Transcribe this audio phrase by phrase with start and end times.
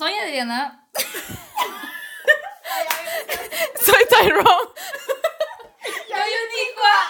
[0.00, 0.88] Soy Adriana.
[3.84, 4.40] Soy Tyrone.
[6.08, 6.96] Soy Uniqua.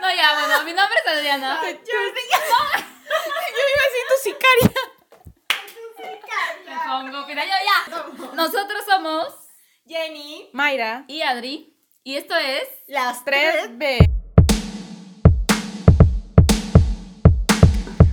[0.00, 1.60] No, ya, bueno, mi nombre es Adriana.
[1.62, 2.06] Yo iba a
[3.88, 4.70] decir tu sicaria.
[6.66, 7.78] Me pongo, mira, yo ya.
[8.34, 9.26] Nosotros somos
[9.86, 11.04] Jenny, Mayra.
[11.08, 11.74] y Adri.
[12.04, 12.68] Y esto es.
[12.88, 14.06] las 3B.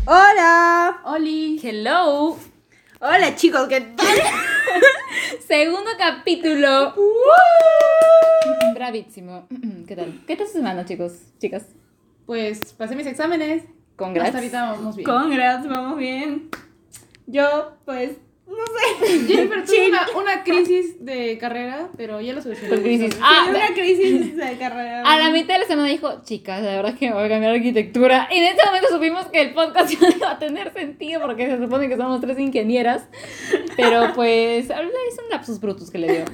[0.05, 1.01] Hola.
[1.03, 1.59] Oli.
[1.61, 2.37] Hello.
[3.07, 4.07] Hola chicos, ¿qué tal?
[5.47, 6.95] Segundo capítulo.
[8.73, 9.47] Bravísimo.
[9.87, 10.23] ¿Qué tal?
[10.25, 11.13] ¿Qué tal su semana, chicos?
[11.37, 11.67] Chicas.
[12.25, 13.65] Pues pasé mis exámenes.
[13.95, 14.29] Congrats.
[14.29, 15.05] Hasta ahorita vamos bien.
[15.05, 16.49] Congrats, vamos bien.
[17.27, 19.19] Yo, pues, no sé.
[19.27, 22.81] Jennifer tuvo una, una crisis de carrera, pero ya lo solucioné.
[22.81, 23.17] Crisis.
[23.21, 25.01] Ah, una crisis de carrera.
[25.03, 27.29] A la mitad de la semana dijo, chicas, la verdad es que me voy a
[27.29, 28.27] cambiar de arquitectura.
[28.31, 31.47] Y en ese momento supimos que el podcast ya no iba a tener sentido porque
[31.47, 33.07] se supone que somos tres ingenieras.
[33.75, 36.25] Pero pues, es un lapsus brutus que le dio.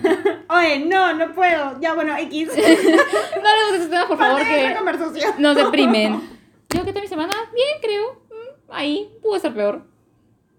[0.49, 1.79] Oye, no, no puedo.
[1.79, 2.47] Ya, bueno, X.
[2.47, 6.21] No le gusta ese tema, por favor, de que nos deprimen.
[6.73, 7.33] Yo, ¿qué tal mi semana?
[7.53, 8.13] Bien, creo.
[8.29, 9.83] Mm, Ahí, pudo estar peor.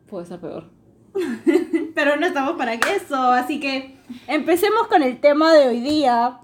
[0.08, 0.81] Pudo estar peor.
[1.94, 3.96] Pero no estamos para eso, así que
[4.26, 6.38] empecemos con el tema de hoy día.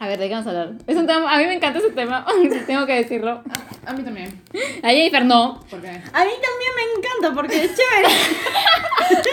[0.00, 0.74] A ver, ¿de qué vamos a hablar?
[0.86, 2.24] Es un tema, a mí me encanta ese tema,
[2.66, 3.42] tengo que decirlo.
[3.86, 4.42] A mí también.
[4.82, 5.60] A Jennifer no.
[5.70, 8.08] Porque A mí también me encanta porque es chévere.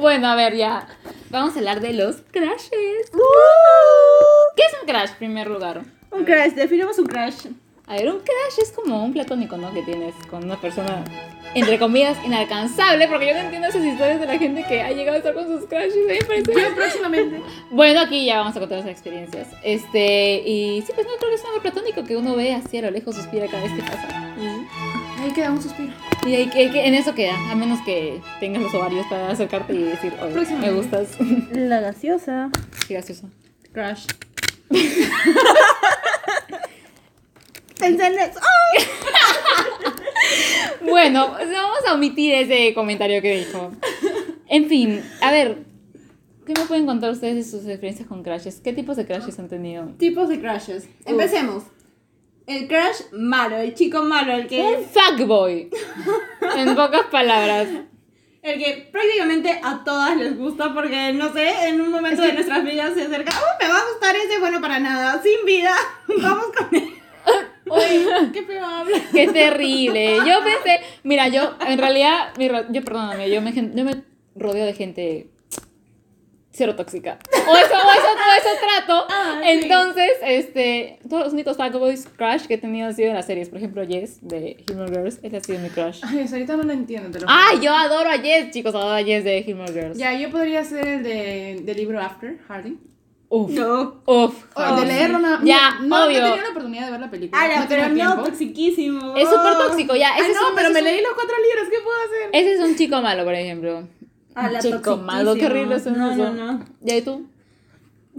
[0.00, 0.86] Bueno, a ver, ya.
[1.30, 2.70] Vamos a hablar de los crashes.
[2.70, 5.82] ¿Qué es un crash, en primer lugar?
[6.10, 7.46] un crash, definimos un crash.
[7.86, 9.72] A ver, un crash es como un platónico, ¿no?
[9.72, 11.04] Que tienes con una persona,
[11.60, 15.14] entre comillas, inalcanzable, porque yo no entiendo esas historias de la gente que ha llegado
[15.16, 15.68] a estar con sus mí
[16.06, 17.40] me parece- yo próximamente.
[17.70, 19.48] Bueno, aquí ya vamos a contar esas experiencias.
[19.62, 22.82] Este, y sí, pues no creo que es algo platónico que uno ve así a
[22.82, 24.34] lo lejos, suspira cada vez que pasa.
[25.20, 25.92] Ahí queda un suspiro.
[26.26, 29.72] Y ahí, que, que en eso queda, a menos que tengas los ovarios para acercarte
[29.72, 31.08] y decir, oye, me gustas.
[31.52, 32.50] La gaseosa.
[32.86, 33.00] Qué.
[33.72, 34.06] Crash.
[37.78, 38.40] Pensé en eso.
[40.82, 43.72] Bueno, vamos a omitir ese comentario que dijo.
[44.46, 45.58] En fin, a ver,
[46.46, 48.60] ¿qué me pueden contar ustedes de sus experiencias con crashes?
[48.60, 49.88] ¿Qué tipos de crashes han tenido?
[49.98, 50.88] Tipos de crashes.
[51.04, 51.64] Empecemos.
[52.46, 55.70] El crash malo, el chico malo, el Un que, fuckboy.
[56.56, 57.68] En pocas palabras.
[58.42, 62.64] el que prácticamente a todas les gusta porque, no sé, en un momento de nuestras
[62.64, 65.74] vidas se acerca, oh, me va a gustar ese bueno para nada, sin vida,
[66.22, 66.97] vamos con él.
[67.70, 68.98] Oye, qué feo habla.
[69.12, 70.16] Qué terrible.
[70.16, 72.32] Yo pensé, mira, yo en realidad,
[72.70, 74.02] yo perdóname, yo me, yo me
[74.34, 75.28] rodeo de gente
[76.58, 77.18] cero tóxica.
[77.32, 79.06] O eso, o eso, o eso trato.
[79.08, 79.48] Ah, sí.
[79.48, 83.48] Entonces, este, todos los únicos fuckboys crush que he tenido han sido en las series.
[83.48, 86.00] Por ejemplo, Jess de Gilmore Girls, ese ha sido mi crush.
[86.02, 87.62] Ay, eso ahorita no lo entiendo, te lo juro.
[87.62, 89.96] yo adoro a Jess, chicos, adoro a Jess de Gilmore Girls.
[89.96, 92.78] Ya, yo podría ser el de, del libro After, Harding.
[93.30, 94.00] Uf, No.
[94.06, 94.34] uf.
[94.54, 96.20] O de leerlo Ya, no, obvio.
[96.20, 97.42] No he tenido la oportunidad de ver la película.
[97.42, 99.16] Ala, no pero no, toxiquísimo.
[99.16, 100.14] Es súper tóxico, ya.
[100.14, 101.96] Ay, Ese es no, un- pero me es un- leí los cuatro libros, ¿qué puedo
[101.98, 102.30] hacer?
[102.32, 103.86] Ese es un chico malo, por ejemplo.
[104.34, 105.90] Ala, chico malo, qué horrible es eso.
[105.90, 106.64] No, no, no.
[106.80, 107.26] ¿Ya y tú?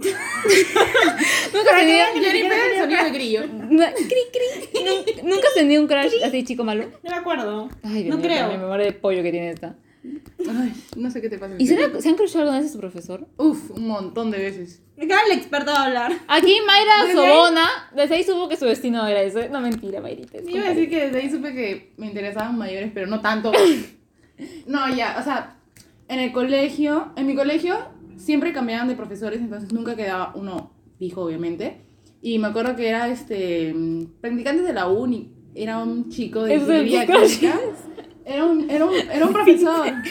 [0.00, 2.06] Nunca has tenido...
[2.14, 3.46] El sonido de grillo.
[3.48, 3.88] Nunca
[5.48, 6.84] has tenido un crush así chico malo.
[7.02, 7.68] No me acuerdo.
[7.82, 8.48] Ay, Dios no mío, creo.
[8.48, 9.74] la memoria de pollo que tiene esta.
[10.02, 11.54] Ay, no sé qué te pasa.
[11.58, 13.26] ¿Y se, le- se han crushado alguna vez a su profesor?
[13.36, 14.82] Uf, un montón de veces.
[14.96, 16.12] Deja al experto a hablar.
[16.28, 19.40] Aquí Mayra Desde ahí- Sobona, desde ahí supo que su destino era eso.
[19.50, 20.38] No mentira, Mayrita.
[20.38, 23.52] es Iba a decir que desde ahí supe que me interesaban mayores, pero no tanto.
[24.66, 25.56] No, ya, o sea,
[26.08, 27.76] en el colegio, en mi colegio
[28.16, 31.82] siempre cambiaban de profesores, entonces nunca quedaba uno fijo, obviamente.
[32.22, 36.54] Y me acuerdo que era este mm, practicante de la uni, era un chico de
[36.54, 37.60] Eso es ingeniería química.
[38.30, 39.86] Era un, era un, era un profesor.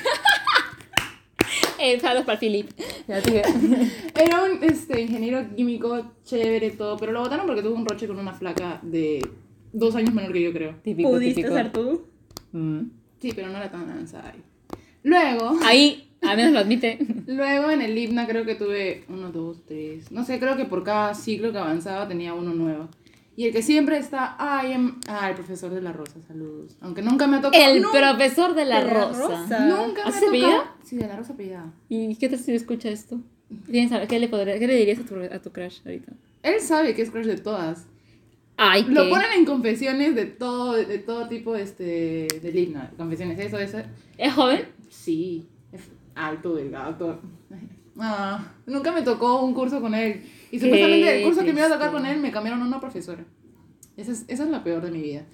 [1.81, 2.69] Eh, saludos para Philip.
[3.07, 8.19] Era un este, ingeniero químico, chévere, todo, pero lo votaron porque tuvo un roche con
[8.19, 9.25] una flaca de
[9.71, 10.75] dos años menor que yo, creo.
[10.83, 11.55] Típico, ¿Pudiste típico.
[11.55, 12.01] ser tú?
[12.51, 12.81] Mm.
[13.21, 14.43] Sí, pero no era tan avanzada ahí.
[15.03, 16.99] Luego, Ahí, al menos lo admite.
[17.27, 20.11] luego en el himna creo que tuve uno, dos, tres.
[20.11, 22.89] No sé, creo que por cada ciclo que avanzaba tenía uno nuevo.
[23.39, 26.75] Y el que siempre está, ay, em- ah, el profesor de la Rosa, saludos.
[26.81, 27.63] Aunque nunca me ha tocado.
[27.63, 29.27] El nu- profesor de la De la rosa.
[29.27, 29.59] Rosa.
[29.65, 30.63] Nunca me ¿Así ha tocado.
[30.83, 31.71] Sí, de la Rosa apellida.
[31.87, 33.21] ¿Y qué tal si escucha esto?
[33.71, 36.11] ¿Tienes algo- ¿Qué le, podría- qué le dirías a tu, a tu crush ahorita?
[36.43, 37.85] Él sabe que es crush de todas.
[38.57, 39.09] Ay, Lo ¿qué?
[39.09, 42.81] ponen en confesiones de todo, de todo tipo este, del himno.
[42.97, 43.77] Confesiones, eso, eso.
[44.17, 44.67] ¿Es joven?
[44.89, 45.83] Sí, es
[46.13, 46.95] alto, delgado.
[46.95, 47.21] todo.
[48.01, 50.23] Ah, nunca me tocó un curso con él.
[50.51, 52.79] Y supuestamente el curso que me iba a tocar con él me cambiaron a una
[52.79, 53.25] profesora.
[53.97, 55.25] Esa es, esa es la peor de mi vida.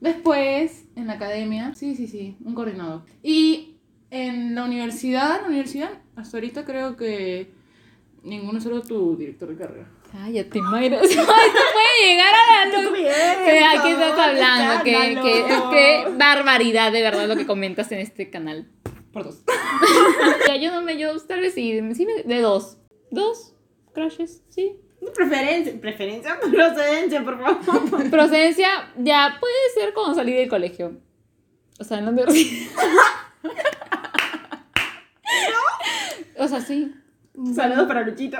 [0.00, 3.02] Después, en la academia, sí, sí, sí, un coordinador.
[3.22, 3.76] Y
[4.10, 7.52] en la universidad, la universidad, hasta ahorita creo que
[8.22, 9.88] ninguno, solo tu director de carrera.
[10.10, 10.98] Cállate, Mayra.
[11.02, 12.92] Ay, esto puede llegar a la luz.
[12.92, 14.84] ¿De ¿A qué estás hablando?
[14.84, 18.68] ¿Qué, qué, qué barbaridad de verdad lo que comentas en este canal.
[19.12, 19.42] Por dos.
[20.48, 22.78] Ya, yo no me, yo tal vez sí, de dos.
[23.10, 23.54] ¿Dos?
[23.94, 24.76] Crashes, sí.
[25.14, 28.10] Preferencia, preferencia, procedencia, por favor.
[28.10, 28.68] Procedencia,
[28.98, 30.92] ya puede ser cuando salí del colegio.
[31.80, 32.70] O sea, en la universidad.
[36.38, 36.92] O sea, sí.
[37.54, 38.38] Saludos para Luchito.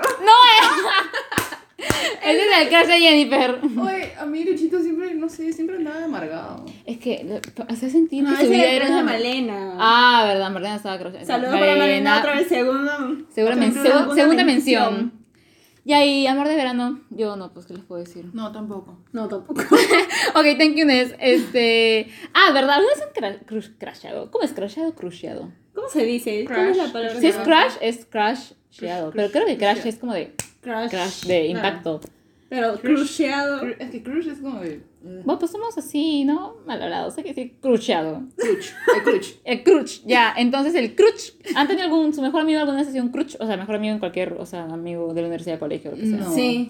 [2.22, 3.58] Ese es el crush de Jennifer.
[3.80, 6.64] Oye, a mí Luchito siempre, no sé, siempre andaba amargado.
[6.86, 9.12] Es que hace sentir No, que su ese vida era era el crush de una...
[9.12, 9.74] Malena.
[9.78, 11.24] Ah, verdad, Marlena estaba crush.
[11.24, 13.26] Saludos para Malena, otra vez, segunda segu-
[14.14, 14.46] segunda mención.
[14.46, 15.21] mención.
[15.84, 18.26] Y ahí, amor de verano, yo no, pues, ¿qué les puedo decir?
[18.32, 18.98] No, tampoco.
[19.12, 19.60] No, tampoco.
[20.34, 21.14] Ok, thank you, Ness.
[21.18, 22.08] Este...
[22.32, 22.76] Ah, ¿verdad?
[22.76, 24.30] ¿Alguna vez han crush- crashado?
[24.30, 24.94] ¿Cómo es crashado?
[24.94, 25.50] Crusheado.
[25.74, 26.44] ¿Cómo se dice?
[26.46, 27.18] ¿Cómo es la palabra?
[27.20, 29.10] Si es crash, es crasheado.
[29.14, 30.90] Pero creo que crash es como de Crash.
[30.90, 32.00] crash, de impacto.
[32.48, 33.62] Pero crusheado.
[33.62, 34.82] Cru- Es que Crush es como de.
[35.04, 36.56] Eh, Bueno, pues somos así, ¿no?
[36.66, 37.16] Mal hablados.
[37.16, 38.22] Hay que decir crusheado.
[38.36, 38.72] Cruch.
[38.96, 39.26] El Cruch.
[39.44, 40.34] El crutch, ya.
[40.36, 41.32] Entonces, el crutch.
[41.54, 43.36] ¿Han tenido algún, su mejor amigo alguna vez ha sido un crutch?
[43.40, 46.06] O sea, mejor amigo en cualquier, o sea, amigo de la universidad, colegio, lo que
[46.06, 46.18] sea.
[46.18, 46.32] No.
[46.32, 46.68] Sí.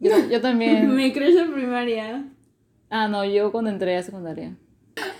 [0.00, 0.94] Yo, yo también.
[0.96, 2.24] Mi crush en primaria.
[2.90, 4.56] Ah, no, yo cuando entré a secundaria.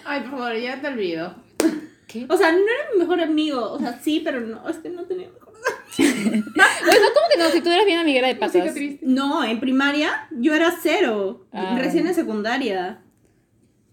[0.04, 1.34] Ay, por favor, ya te olvido.
[2.14, 2.26] ¿Qué?
[2.28, 3.72] O sea, no era mi mejor amigo.
[3.72, 5.54] O sea, sí, pero no, es que no tenía mejor amigo.
[5.96, 7.48] Pues no, ¿cómo que no?
[7.50, 8.74] Si tú eras bien amiguera de patas.
[9.02, 11.46] No, en primaria yo era cero.
[11.52, 11.76] Ah.
[11.78, 13.02] Recién en secundaria.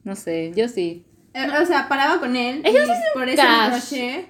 [0.03, 1.05] No sé, yo sí.
[1.33, 2.61] Eh, O sea, paraba con él.
[2.65, 2.71] Es
[3.13, 4.25] por eso crushé,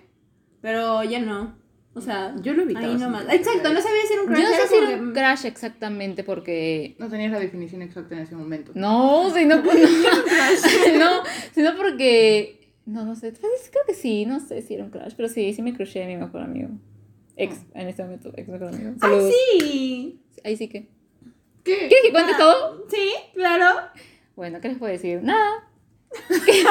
[0.62, 1.60] Pero ya no.
[1.94, 3.26] O sea, Yo lo evitaba ahí nomás.
[3.30, 4.44] Exacto, no sabía si era un Yo crush.
[4.46, 6.96] no sé si como era que- un crash exactamente porque...
[7.00, 8.72] No tenías la definición exacta en ese momento.
[8.76, 9.64] No, sino, no,
[11.00, 11.24] no,
[11.54, 12.61] sino porque...
[12.92, 15.54] No, no sé, pues, creo que sí, no sé si era un crush, pero sí,
[15.54, 16.70] sí me crushé a mi mejor amigo.
[17.38, 18.92] Ex, en este momento, ex mejor amigo.
[18.96, 19.34] Ah, Saludos.
[19.60, 20.20] sí.
[20.44, 20.90] Ahí sí que...
[21.64, 21.88] ¿Qué?
[21.88, 22.86] ¿Quieres que cuente Ah, todo?
[22.90, 23.66] Sí, claro.
[24.36, 25.22] Bueno, ¿qué les puedo decir?
[25.24, 25.68] Nada.
[26.28, 26.64] ¿Qué les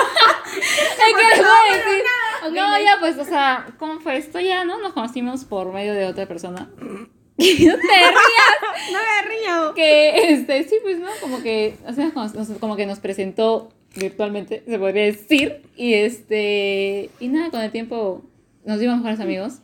[1.38, 2.04] puedo decir?
[2.52, 4.40] No, ya pues, o sea, ¿cómo fue esto?
[4.40, 4.78] Ya, ¿no?
[4.78, 6.70] Nos conocimos por medio de otra persona.
[7.42, 8.12] Y no te rías.
[8.92, 9.74] No me río.
[9.74, 11.08] Que, este, sí, pues, ¿no?
[11.22, 12.12] Como que, o sea,
[12.60, 15.62] como que nos presentó virtualmente, se podría decir.
[15.76, 18.24] Y este, y nada, con el tiempo
[18.64, 19.60] nos dimos mejores amigos.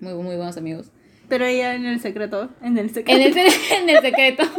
[0.00, 0.90] Muy, muy buenos amigos.
[1.28, 2.48] Pero ella en el secreto.
[2.62, 3.20] En el secreto.
[3.20, 3.36] En el,
[3.82, 4.44] en el secreto.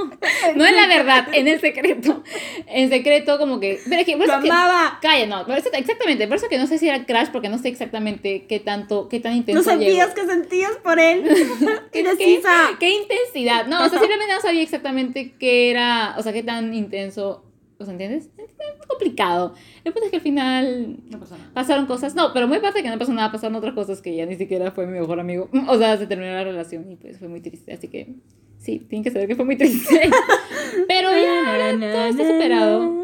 [0.55, 2.23] No en la verdad, en el secreto.
[2.67, 3.79] En secreto, como que.
[3.87, 4.17] Pero es que.
[4.17, 4.49] por eso que-.
[4.49, 5.45] Calla, no.
[5.45, 6.27] por eso- exactamente.
[6.27, 9.19] Por eso que no sé si era crash, porque no sé exactamente qué tanto, qué
[9.19, 9.63] tan No intenso.
[9.63, 10.15] sentías llegó.
[10.15, 11.23] que sentías por él.
[11.91, 12.69] ¿Qué, Indecisa.
[12.79, 13.65] qué intensidad.
[13.67, 16.15] No, o sea, simplemente no sabía exactamente qué era.
[16.17, 17.43] O sea, qué tan intenso.
[17.79, 18.29] ¿O sea, entiendes?
[18.37, 19.53] Es complicado.
[19.85, 21.51] El punto es que al final No nada.
[21.53, 22.13] pasaron cosas.
[22.13, 24.71] No, pero muy aparte que no pasó nada, pasaron otras cosas que ya ni siquiera
[24.71, 25.49] fue mi mejor amigo.
[25.67, 27.71] O sea, se terminó la relación y pues fue muy triste.
[27.71, 28.15] Así que
[28.57, 30.09] sí, tienen que saber que fue muy triste.
[30.89, 32.99] pero ya, ahora todo está superado.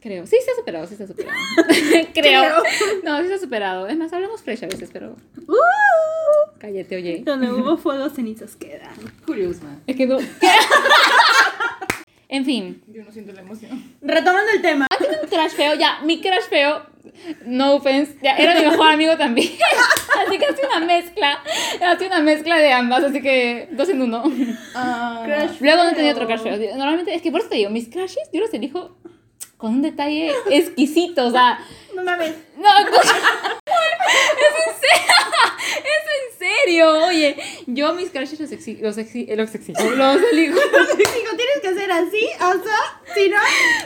[0.00, 0.26] Creo.
[0.26, 1.36] Sí, está superado, sí está superado.
[2.14, 2.42] Creo.
[3.04, 3.88] No, sí está superado.
[3.88, 5.16] Es más, hablamos fresh a veces, pero.
[5.46, 5.54] Uh,
[6.58, 7.22] Cállate, oye.
[7.24, 8.94] donde hubo fuego, cenizas quedan.
[9.26, 9.82] Curioso, man.
[9.86, 10.18] Es que no.
[12.28, 12.82] en fin.
[12.88, 13.96] Yo no siento la emoción.
[14.02, 14.86] Retomando el tema.
[15.00, 16.00] Un crash feo, ya.
[16.04, 16.82] Mi crash feo.
[17.46, 18.16] No offense.
[18.22, 19.48] Ya, era mi mejor amigo también.
[20.26, 21.38] así que hace una mezcla.
[21.80, 23.04] Hace una mezcla de ambas.
[23.04, 24.22] Así que dos en uno.
[24.74, 25.60] Ah, Crush.
[25.60, 26.76] Luego no tenía otro crash feo.
[26.76, 28.98] Normalmente, es que por eso te digo, mis crashes yo los elijo
[29.58, 31.26] con un detalle exquisito.
[31.26, 31.58] O sea,
[31.94, 32.32] No mames.
[32.56, 33.16] no, escucha.
[33.66, 35.14] es en serio.
[35.78, 37.06] Es en serio.
[37.06, 37.36] Oye,
[37.66, 39.82] yo mis crashes los, exi los, exi los exijo.
[39.90, 40.54] Los elijo.
[40.60, 43.36] Digo, tienes que ser así, o sea, si no,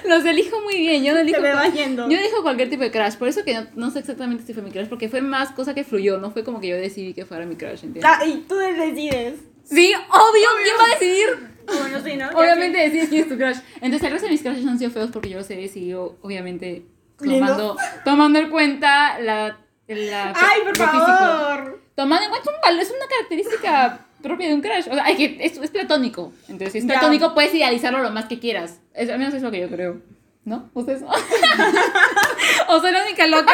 [0.04, 1.02] Los elijo muy bien.
[1.04, 1.36] Yo no elijo.
[1.40, 2.08] te me vas yendo.
[2.10, 3.16] Yo elijo cualquier tipo de crash.
[3.16, 4.88] Por eso que no, no sé exactamente si fue mi crash.
[4.88, 6.18] Porque fue más cosa que fluyó.
[6.18, 7.84] No fue como que yo decidí que fuera mi crash.
[7.84, 8.04] ¿entiendes?
[8.04, 9.40] Ah, y tú decides.
[9.64, 10.48] Sí, obvio.
[10.64, 11.51] ¿Quién va a decidir?
[11.66, 12.30] Bueno, sí, ¿no?
[12.30, 13.56] Ya Obviamente decides quién es tu crush.
[13.80, 16.84] Entonces, el resto de mis crushes han sido feos porque yo los he decidido, obviamente,
[17.18, 19.58] tomando, tomando en cuenta la.
[19.88, 21.06] la Ay, por lo físico.
[21.06, 21.82] favor.
[21.94, 24.88] Tomando en cuenta un valor, es una característica propia de un crush.
[24.90, 26.32] O sea, es, que es, es platónico.
[26.48, 26.94] Entonces, si es Ya.
[26.94, 28.80] platónico, puedes idealizarlo lo más que quieras.
[28.94, 30.00] Es, al menos es lo que yo creo.
[30.44, 30.70] ¿No?
[30.74, 31.02] ¿Ustedes
[32.68, 33.52] o soy la única loca.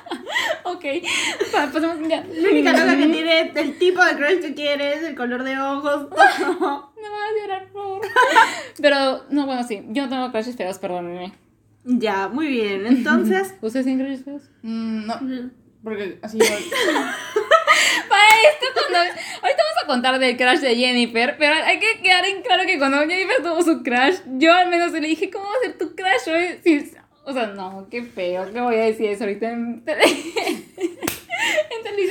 [0.64, 0.84] ok.
[1.52, 2.24] Pa- Pasemos ya.
[2.34, 6.08] La única cosa que tiene el tipo de crush que quieres, el color de ojos.
[6.58, 6.85] todo.
[6.96, 8.00] No me vas a llorar, por favor.
[8.80, 9.82] Pero, no, bueno, sí.
[9.88, 11.32] Yo no tengo crushes feos, perdónenme.
[11.84, 12.86] ya, muy bien.
[12.86, 14.42] Entonces, ¿Ustedes tienen crushes feos?
[14.62, 15.50] Mm, no,
[15.84, 16.58] porque así igual.
[18.08, 18.98] Para esto, cuando.
[18.98, 22.78] Ahorita vamos a contar del crush de Jennifer, pero hay que quedar en claro que
[22.78, 25.94] cuando Jennifer tuvo su crush, yo al menos le dije, ¿cómo va a ser tu
[25.94, 26.28] crush?
[26.34, 26.58] hoy?
[26.64, 26.92] Si-
[27.24, 30.04] o sea, no, qué feo, ¿qué voy a decir eso ahorita en tele?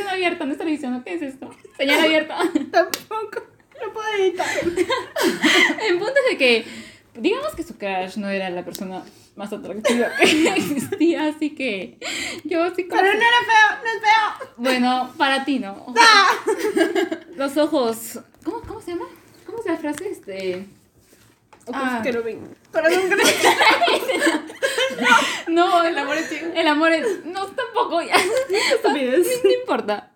[0.01, 1.50] en abierta, no es televisión, ¿qué es esto?
[1.77, 2.38] Señal abierta.
[2.72, 3.44] Tampoco.
[3.82, 4.48] No puedo editar.
[5.88, 6.65] En punto de que,
[7.15, 9.03] digamos que su crush no era la persona
[9.36, 11.98] más atractiva que existía, así que
[12.44, 13.01] yo sí como...
[13.01, 14.50] Pero no era feo, no es feo.
[14.58, 15.94] Bueno, para ti no.
[17.36, 18.20] Los ojos.
[18.44, 19.05] ¿Cómo, ¿Cómo se llama?
[19.46, 20.10] ¿Cómo se la frase?
[20.10, 20.65] Este.
[21.74, 22.01] Ah.
[22.03, 22.55] que no ven.
[22.72, 23.24] Corazón que no.
[25.48, 26.51] No, El amor es ciego.
[26.55, 27.25] El amor es.
[27.25, 28.01] No, tampoco.
[28.01, 28.15] Ya.
[28.74, 29.27] Estupidez.
[29.44, 30.12] No importa.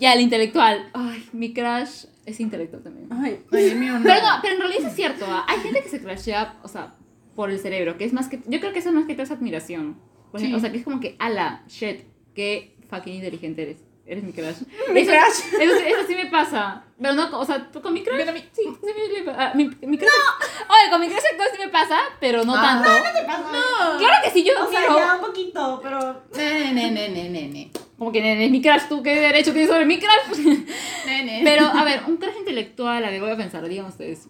[0.00, 0.90] Ya, el intelectual.
[0.94, 3.08] Ay, mi crush es intelectual también.
[3.12, 4.02] Ay, Ay, mío no.
[4.04, 5.24] Pero no, pero en realidad es cierto.
[5.28, 5.44] ¿ah?
[5.48, 6.94] Hay gente que se crashea, o sea,
[7.34, 8.40] por el cerebro, que es más que.
[8.46, 9.98] Yo creo que eso es más que todo es admiración.
[10.36, 10.52] Sí.
[10.54, 12.00] O sea, que es como que, ala, shit,
[12.34, 13.78] qué fucking inteligente eres.
[14.04, 14.56] Eres mi crush.
[14.94, 15.60] Mi eso, crush.
[15.60, 16.82] Eso, eso sí me pasa.
[16.98, 18.16] Pero no, o sea, con mi crush.
[18.32, 18.40] Mí.
[18.52, 20.08] Sí, sí me, me- ah, mi, mi crush.
[20.08, 22.82] Oye, con mi crush actual sí me pasa, pero no Ah.
[22.82, 22.90] tanto.
[23.14, 23.98] ¿qué pasa?
[23.98, 24.98] Claro que sí, yo O sea, admiro.
[24.98, 26.22] ya un poquito, pero.
[26.36, 27.70] Ne, ne, ne, ne, ne, ne.
[27.98, 30.38] Como que nene, es mi crush, ¿tú qué derecho tienes sobre mi crush?
[31.06, 31.40] Ne, ne.
[31.42, 34.28] pero, a ver, un crush intelectual, a ver, voy a pensar, digan ustedes.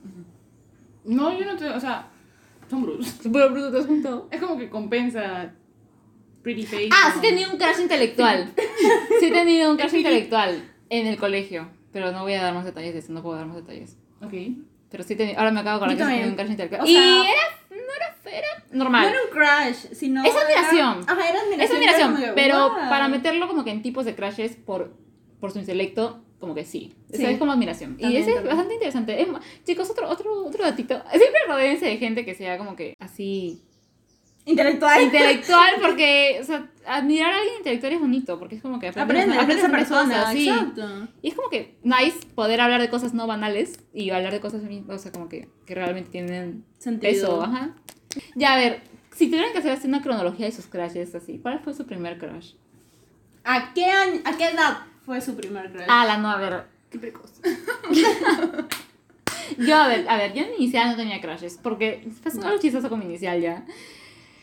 [1.04, 1.68] No, yo no te.
[1.68, 2.08] O sea,
[2.70, 3.06] son brutos.
[3.22, 4.28] Súper bruto, te has juntado.
[4.30, 5.52] Es como que compensa
[6.42, 6.88] Pretty Face.
[6.92, 8.52] Ah, sí he tenido un crush intelectual.
[9.20, 11.68] Sí he tenido un crush intelectual en el colegio.
[11.92, 13.96] Pero no voy a dar más detalles de eso, no puedo dar más detalles.
[14.22, 14.32] Ok.
[14.90, 16.82] Pero sí tenía, ahora me acabo de acordar que tenía un crush intelectual.
[16.82, 17.57] O y era,
[17.88, 19.08] no era era No normal.
[19.08, 20.22] era un crush, sino.
[20.24, 21.02] Es admiración.
[21.02, 21.60] Era, ajá, era admiración.
[21.60, 22.88] es admiración, pero wow.
[22.90, 24.92] para meterlo como que en tipos de crushes por,
[25.40, 26.94] por su intelecto, como que sí.
[27.12, 27.32] O sea, Sí.
[27.32, 27.96] es como admiración.
[27.98, 29.20] y También, ese es bastante interesante.
[29.22, 31.02] Es ma- chicos, otro, otro, otro datito.
[31.10, 33.62] Siempre rodeense de gente que sea como que así
[34.50, 35.02] Intelectual.
[35.02, 39.26] intelectual, porque, o sea, admirar a alguien intelectual es bonito, porque es como que Aprendes
[39.28, 40.16] de aprendes esa sobre persona.
[40.20, 40.48] cosas, sí.
[40.48, 41.08] Exacto.
[41.22, 44.62] Y es como que nice poder hablar de cosas no banales y hablar de cosas,
[44.88, 47.12] o sea, como que, que realmente tienen Sentido.
[47.12, 47.74] peso, ajá.
[48.36, 48.80] Ya, a ver,
[49.14, 52.18] si tuvieran que hacer así una cronología de sus crushes, así, ¿cuál fue su primer
[52.18, 52.52] crush?
[53.44, 55.84] ¿A qué, año, ¿A qué edad fue su primer crush?
[55.88, 57.40] Ah, la no, a ver, qué precoz.
[59.58, 62.88] yo, a ver, a ver, yo en inicial no tenía crushes, porque pasó algo chistoso
[62.88, 63.64] con mi inicial ya.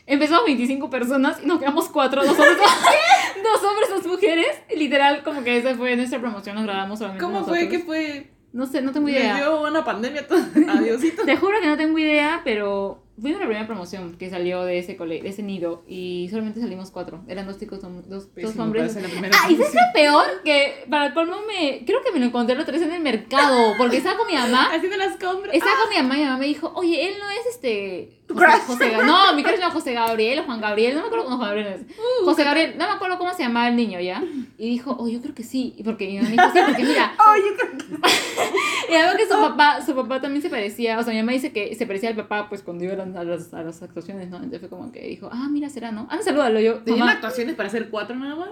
[0.06, 2.56] Empezamos 25 personas y nos quedamos cuatro, dos hombres,
[3.42, 4.46] dos hombres, dos mujeres.
[4.72, 7.58] y Literal, como que esa fue nuestra promoción, nos grabamos solamente ¿Cómo fue?
[7.64, 7.70] nosotros.
[7.80, 8.30] ¿Qué fue?
[8.52, 9.36] No sé, no tengo Me idea.
[9.36, 10.38] dio una pandemia todo.
[10.68, 11.24] Adiosito.
[11.24, 14.96] Te juro que no tengo idea, pero fue la primera promoción que salió de ese
[14.96, 17.22] cole, de ese nido y solamente salimos cuatro.
[17.28, 18.94] Eran dos chicos, dos, dos hombres.
[18.94, 20.42] la Ah, y ¿sabes lo peor?
[20.44, 21.84] Que para colmo me...
[21.86, 24.70] Creo que me lo encontré otra vez en el mercado, porque estaba con mi mamá.
[24.74, 25.54] Haciendo las compras.
[25.54, 28.12] Estaba con mi mamá y mi mamá me dijo, oye, él no es este...
[28.28, 28.60] José.
[28.66, 31.36] José no, mi crush no es José Gabriel o Juan Gabriel, no me acuerdo cómo
[31.36, 31.96] Juan Gabriel es.
[31.96, 34.22] Uh, José Gabriel, no me acuerdo cómo se llamaba el niño, ¿ya?
[34.58, 35.74] Y dijo, oh, yo creo que sí.
[35.76, 38.92] Y porque mi mamá dijo, sí, porque mira, Oh, yo creo que.
[38.92, 41.52] y además que su papá, su papá también se parecía, o sea, mi mamá dice
[41.52, 44.36] que se parecía al papá pues cuando iban a las, a las actuaciones, ¿no?
[44.36, 46.06] Entonces fue como que dijo, ah, mira, será, ¿no?
[46.10, 46.78] Ah, salúdalo yo.
[46.80, 48.50] ¿Tenían Mamá, actuaciones para hacer cuatro nada más?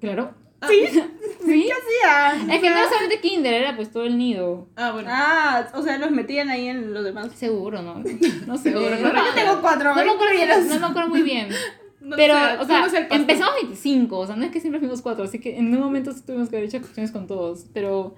[0.00, 0.34] claro.
[0.68, 0.86] Sí,
[1.44, 1.66] ¿Sí?
[1.66, 2.48] ¿qué hacían?
[2.50, 4.68] Es que no era solamente kinder, era pues todo el nido.
[4.76, 5.08] Ah, bueno.
[5.10, 7.32] Ah, o sea, los metían ahí en los demás.
[7.34, 7.94] Seguro, ¿no?
[8.46, 8.70] No sé.
[8.70, 9.88] Seguro, no, no, Yo tengo cuatro.
[9.92, 11.48] no me acuerdo, bien, no me acuerdo muy bien.
[12.00, 15.22] No Pero, sé, o sea, empezamos 25, o sea, no es que siempre fuimos cuatro,
[15.22, 18.16] así que en un momento sí tuvimos que haber hecho actuaciones con todos, pero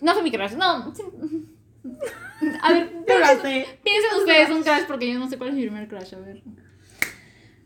[0.00, 0.94] no fue mi crush, no.
[0.94, 1.02] sí.
[2.62, 3.66] A ver, Yo la sé.
[3.82, 6.42] piensen ustedes un crush porque yo no sé cuál es mi primer crush, a ver.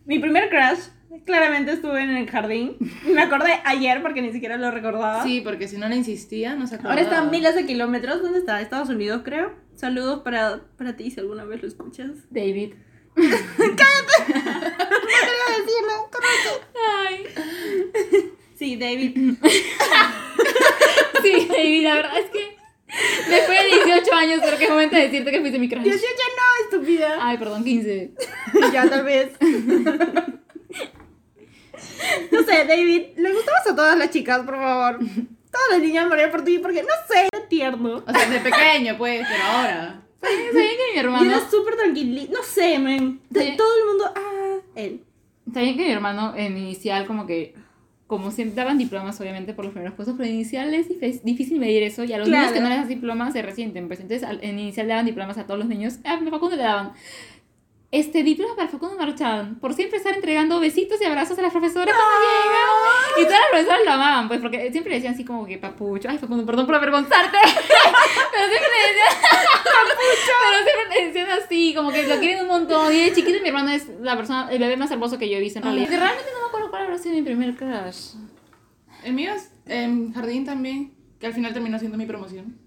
[0.05, 0.87] Mi primer crush,
[1.25, 2.77] claramente estuve en el jardín.
[3.07, 5.23] Me acordé ayer porque ni siquiera lo recordaba.
[5.23, 6.95] Sí, porque si no le insistía, no se acordaba.
[6.95, 8.23] Ahora está a miles de kilómetros.
[8.23, 8.61] ¿Dónde está?
[8.61, 9.55] Estados Unidos, creo.
[9.75, 12.11] Saludos para, para ti si alguna vez lo escuchas.
[12.31, 12.75] David.
[17.09, 17.27] Ay.
[18.55, 19.35] Sí, David.
[21.23, 22.56] Sí, David, la verdad es que
[23.29, 25.83] después de 18 años creo que es momento de decirte que fuiste mi crush.
[25.83, 27.19] 18 no, estúpida.
[27.21, 28.13] Ay, perdón, 15.
[28.73, 29.33] ya, tal vez.
[32.33, 33.03] no sé, David.
[33.17, 34.99] Le gustabas a todas las chicas, por favor.
[34.99, 38.05] Todas las niñas morían por ti porque, no sé, era tierno.
[38.07, 40.03] O sea, de pequeño, pues, pero ahora.
[40.21, 41.31] ¿Sabían sabían que mi Y hermano...
[41.31, 42.33] era súper tranquilito.
[42.33, 43.21] No sé, men.
[43.33, 45.03] Todo el mundo, ah, él.
[45.53, 47.55] Sabían que mi hermano en inicial como que...
[48.07, 51.59] Como siempre daban diplomas obviamente por los primeros puestos, pero en inicial es dif- difícil
[51.59, 52.43] medir eso y a los Claro.
[52.43, 53.89] niños que no les das diplomas se resienten.
[53.89, 55.95] Pues entonces en inicial daban diplomas a todos los niños.
[56.05, 56.93] A Facundo le daban.
[57.93, 61.95] Este diploma para Facundo Marchán por siempre estar entregando besitos y abrazos a las profesoras
[61.95, 63.21] cuando llegan.
[63.21, 66.09] Y todas las profesoras lo amaban, pues porque siempre le decían así como que papucho.
[66.09, 67.39] Ay, Facundo, perdón por avergonzarte.
[68.33, 69.15] pero siempre le decían
[69.65, 70.33] papucho.
[70.43, 72.93] Pero siempre le decían así, como que lo quieren un montón.
[72.93, 75.41] Y de chiquito mi hermano es la persona, el bebé más hermoso que yo he
[75.41, 75.89] visto en realidad.
[75.89, 76.46] Que realmente no
[76.77, 78.15] cuál habrá sido mi primer crush.
[79.05, 82.59] El mío es en jardín también, que al final terminó siendo mi promoción.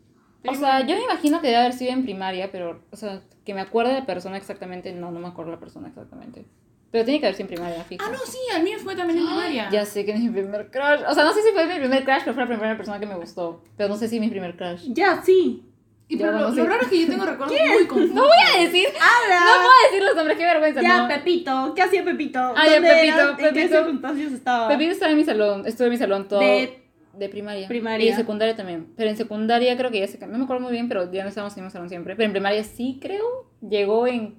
[0.47, 3.53] O sea, yo me imagino que debe haber sido en primaria, pero, o sea, que
[3.53, 6.45] me acuerde de la persona exactamente, no, no me acuerdo la persona exactamente.
[6.91, 8.03] Pero tiene que haber sido en primaria, fijo.
[8.03, 9.69] Ah, no, sí, al mío fue también en primaria.
[9.69, 11.01] Ya sé que es mi primer crush.
[11.07, 13.05] O sea, no sé si fue mi primer crush, pero fue la primera persona que
[13.05, 13.63] me gustó.
[13.77, 14.91] Pero no sé si mi primer crush.
[14.93, 15.68] Ya, sí.
[16.11, 18.15] Y pero lo, lo raro es que yo tengo recuerdos muy confusos.
[18.15, 18.87] No voy a decir.
[18.87, 19.39] ¡Habla!
[19.45, 20.81] No puedo decir los nombres, qué vergüenza.
[20.81, 21.07] ya, no.
[21.07, 21.73] Pepito.
[21.75, 22.39] ¿Qué hacía Pepito?
[22.39, 23.29] Ah, ya, ¿Dónde Pepito, era?
[23.29, 23.77] ¿En qué Pepito.
[23.77, 24.67] circunstancias estaba?
[24.69, 26.39] Pepito estaba en mi salón, estuve en mi salón todo.
[26.39, 27.67] De- de primaria.
[27.67, 28.05] primaria.
[28.07, 28.87] Y de secundaria también.
[28.95, 30.33] Pero en secundaria creo que ya se cambió.
[30.33, 32.15] No me acuerdo muy bien, pero ya no estábamos en el mismo salón siempre.
[32.15, 33.51] Pero en primaria sí creo.
[33.61, 34.35] Llegó en.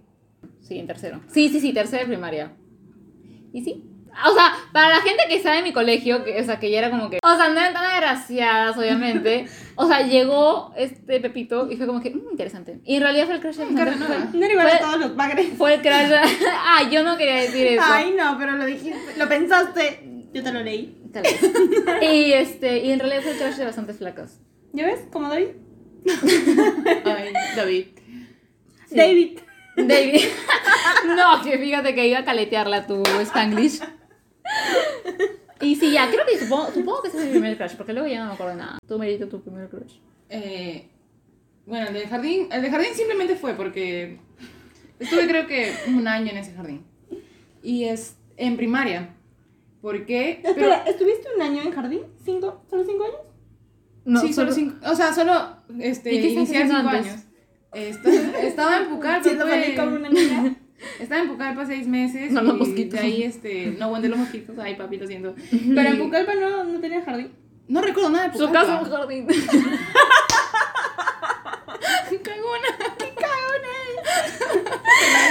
[0.61, 1.21] Sí, en tercero.
[1.29, 2.53] Sí, sí, sí, tercero de primaria.
[3.53, 3.85] Y sí.
[4.27, 6.79] O sea, para la gente que estaba en mi colegio, que, o sea, que ya
[6.79, 7.19] era como que.
[7.23, 9.47] O sea, no eran tan agraciadas, obviamente.
[9.77, 12.11] o sea, llegó este Pepito y fue como que.
[12.11, 12.81] "Mm, interesante.
[12.85, 14.29] Y en realidad fue el crush de fue, nada.
[14.33, 15.49] No era igual a todos los bagres.
[15.57, 15.93] fue el crush.
[16.53, 17.83] ah, yo no quería decir eso.
[17.85, 18.99] Ay, no, pero lo dijiste.
[19.17, 20.27] Lo pensaste.
[20.33, 20.97] Yo te lo leí.
[21.13, 21.41] Tal vez.
[22.03, 24.39] y este, y en realidad fue el crush de bastantes flacas.
[24.73, 25.01] ¿Ya ves?
[25.13, 25.49] ¿Cómo David?
[26.07, 27.87] Ay, David.
[28.89, 28.97] Sí.
[28.97, 29.39] David.
[29.77, 30.23] David.
[31.07, 33.81] no, que fíjate que iba a caletearla tu Spanglish.
[35.61, 38.09] Y sí, ya, creo que supongo, supongo que ese es mi primer crush, porque luego
[38.09, 38.79] ya no me acuerdo de nada.
[38.87, 39.95] Tú, Merito, tu primer crush.
[40.29, 40.89] Eh,
[41.67, 44.19] bueno, el de jardín, el de jardín simplemente fue porque
[44.99, 46.85] estuve creo que un año en ese jardín.
[47.63, 49.15] Y es en primaria.
[49.83, 50.41] ¿Por qué?
[50.43, 52.03] Pero, Espera, ¿estuviste un año en jardín?
[52.25, 52.63] ¿Cinco?
[52.69, 53.17] ¿Solo cinco años?
[54.05, 57.07] No, sí, solo cinco, o sea, solo este, ¿Y qué iniciar cinco antes?
[57.07, 57.25] años.
[57.73, 59.63] Esta- estaba en Pucallpa, Siendo pues.
[59.65, 60.57] feliz como una niña.
[60.99, 62.33] Estaba en Pucallpa seis meses.
[62.33, 63.01] No, los mosquitos.
[63.01, 64.59] De ahí, este, no aguanté los mosquitos.
[64.59, 65.35] Ay, papi, lo siento.
[65.51, 67.33] Pero en Pucallpa no, no tenía jardín.
[67.69, 69.27] No recuerdo nada de Su casa es un jardín.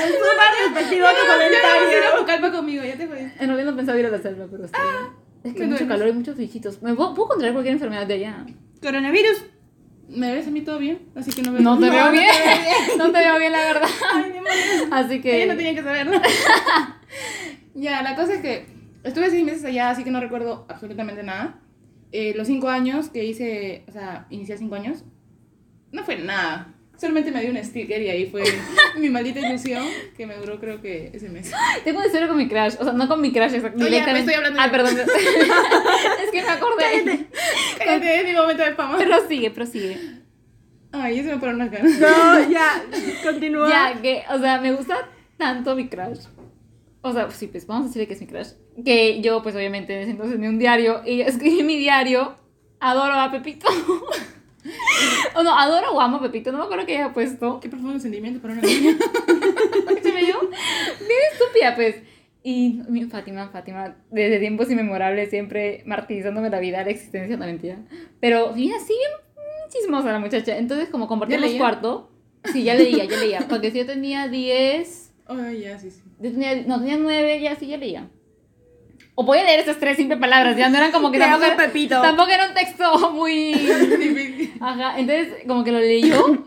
[0.09, 2.19] Súper respectivo tu Ya no vas a ir a comentario.
[2.19, 3.19] Pucallpa conmigo, ya te voy.
[3.19, 5.29] En realidad no pensaba ir a la selva, pero está bien.
[5.43, 6.81] Es que hay mucho calor y muchos bichitos.
[6.81, 8.45] ¿Me puedo, puedo contraer cualquier enfermedad de allá?
[8.81, 9.45] Coronavirus.
[10.09, 10.99] ¿Me ves a mí todo bien?
[11.15, 11.61] Así que no veo.
[11.61, 12.27] No te No, veo no bien.
[12.97, 13.89] No te veo bien, la verdad.
[14.13, 14.87] Ay, demonios.
[14.91, 15.43] Así que.
[15.43, 16.19] Ella no tenía que saberlo.
[17.75, 18.65] ya, la cosa es que
[19.03, 21.59] estuve seis meses allá, así que no recuerdo absolutamente nada.
[22.11, 25.03] Eh, los cinco años que hice, o sea, inicié cinco años,
[25.91, 26.73] no fue nada.
[26.99, 28.43] Solamente me dio un sticker y ahí fue
[28.97, 29.85] mi maldita ilusión
[30.17, 31.49] que me duró creo que ese mes.
[31.83, 34.05] Tengo una historia con mi crush, o sea, no con mi crush, exact- No, ya,
[34.05, 34.97] me estoy hablando Ah, perdón.
[34.99, 37.27] es que me acordé.
[37.77, 38.97] Cállate, es mi momento de fama.
[38.97, 39.97] Prosigue, prosigue.
[40.91, 41.99] Ay, ya se me fueron las ganas.
[41.99, 42.83] No, ya.
[43.23, 43.69] Continúa.
[43.69, 45.07] Ya, que, o sea, me gusta
[45.37, 46.19] tanto mi crush.
[47.01, 48.49] O sea, sí, pues vamos a decirle que es mi crush.
[48.83, 52.35] Que yo, pues obviamente, en ese entonces tenía un diario y escribí en mi diario,
[52.81, 53.67] adoro a Pepito.
[55.35, 57.59] o no, adoro o amo a Pepito, no me acuerdo que haya puesto.
[57.59, 58.97] Qué profundo sentimiento para una niña.
[60.03, 61.95] Se me dio bien estúpida, pues.
[62.41, 67.79] Y mi Fátima, Fátima, desde tiempos inmemorables, siempre martirizándome la vida, la existencia, no mentira.
[68.21, 70.57] Pero, mira, sí, bien chismosa la muchacha.
[70.57, 72.11] Entonces, como compartíamos cuarto,
[72.45, 73.45] sí, ya leía, ya leía.
[73.49, 76.01] Porque si yo tenía 10, Ay, ya, sí, sí.
[76.19, 78.09] yo tenía, no, tenía 9, ya sí, ya leía.
[79.19, 82.01] O podía leer esas tres simples palabras, ya no eran como que tampoco, Pepito.
[82.01, 83.53] tampoco era un texto muy...
[84.61, 86.37] Ajá, entonces como que lo leyó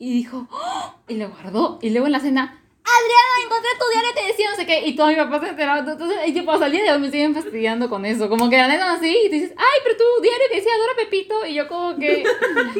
[0.00, 0.94] y dijo, ¡Oh!
[1.06, 1.78] y lo guardó.
[1.82, 4.88] Y luego en la cena, Adriana, encontré tu diario y te decía no sé qué.
[4.88, 5.78] Y todo mi papá se enteraba.
[5.78, 8.28] Entonces, y tipo, hasta el día de hoy me siguen fastidiando con eso.
[8.28, 10.96] Como que la neta así y tú dices, ay, pero tu diario que decía Adora
[10.96, 11.46] Pepito.
[11.46, 12.24] Y yo como que,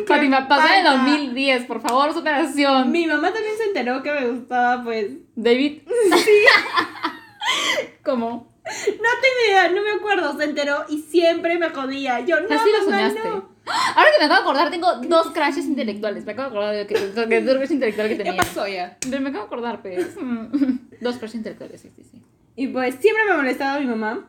[0.08, 1.06] Fátima, pasó en el pasa?
[1.06, 2.90] 2010, por favor, superación.
[2.90, 5.12] Mi mamá también se enteró que me gustaba, pues.
[5.36, 5.82] David.
[8.04, 8.55] ¿Cómo?
[8.66, 12.20] No tengo idea, no me acuerdo, se enteró y siempre me jodía.
[12.20, 13.20] Yo no, Así lo soñaste.
[13.28, 13.56] no.
[13.96, 16.24] Ahora que me acabo de acordar, tengo dos crashes intelectuales.
[16.24, 18.42] Me acabo de acordar de que, de dos crush intelectual que ¿Qué tenía.
[18.42, 18.96] pasó ya?
[19.00, 20.14] Pero me acabo de acordar, pues.
[21.00, 22.22] Dos crushes intelectuales, sí, sí, sí.
[22.56, 24.28] Y pues siempre me molestaba mi mamá.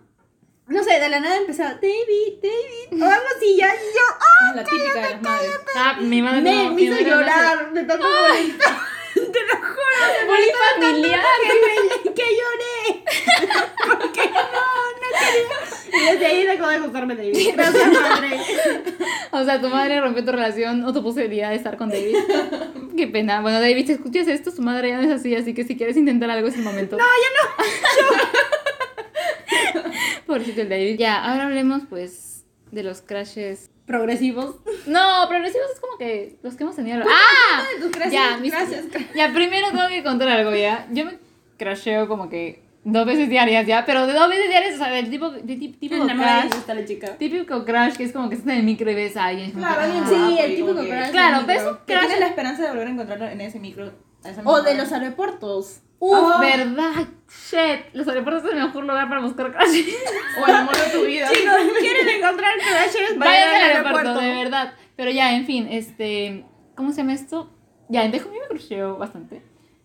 [0.67, 4.53] No sé, de la nada empezaba, David, David, o algo así, ya, y yo, ¡ah!
[4.53, 5.51] La típica de las madres.
[5.77, 8.77] Ah, mi madre Me, no, me hizo madre no hace- llorar de tanto molestar.
[9.31, 11.23] Te lo juro, Muy familiar.
[11.43, 11.53] que,
[12.09, 13.03] me- que lloré.
[13.87, 14.41] Porque no,
[14.93, 15.57] no quería.
[15.93, 17.49] Y desde ahí dejó de gustarme David.
[17.55, 18.39] Gracias, madre.
[19.31, 22.15] O sea, tu madre rompió tu relación o tu posibilidad de estar con David.
[22.95, 23.41] Qué pena.
[23.41, 25.97] Bueno, David, si escuchas esto, tu madre ya no es así, así que si quieres
[25.97, 26.97] intentar algo es el momento.
[26.97, 28.17] No, ya no.
[30.25, 30.97] Pobrecito el David.
[30.99, 33.69] Ya, ahora hablemos pues de los crashes.
[33.87, 34.55] Progresivos.
[34.85, 37.03] No, progresivos es como que los que hemos tenido.
[37.09, 37.63] ¡Ah!
[37.73, 38.85] de tus crashes, Ya, mis- gracias.
[39.15, 40.87] Ya, primero tengo que contar algo ya.
[40.91, 41.17] Yo me
[41.57, 45.09] crasheo como que dos veces diarias ya, pero de dos veces diarias, o sea, del
[45.09, 46.53] tipo, de típico crash.
[46.53, 47.17] está la chica.
[47.17, 49.51] Típico crash que es como que estás en el micro y ves a alguien.
[49.51, 50.05] Claro, ah.
[50.07, 51.11] sí, el típico crash.
[51.11, 51.99] Claro, pero es un crash.
[52.01, 53.91] tienes la esperanza de volver a encontrarlo en ese micro.
[54.43, 55.81] O de los aeropuertos.
[55.99, 56.39] Uf, Oh.
[56.39, 57.07] verdad.
[57.49, 57.93] Shit.
[57.93, 59.95] Los aeropuertos es el mejor lugar para buscar crashes.
[60.41, 61.27] O el amor de tu vida.
[61.33, 63.17] Chicos, ¿quieren encontrar crashes?
[63.17, 64.73] Vayan al aeropuerto, de verdad.
[64.95, 66.45] Pero ya, en fin, este.
[66.75, 67.51] ¿Cómo se llama esto?
[67.89, 69.41] Ya, entonces conmigo me bastante.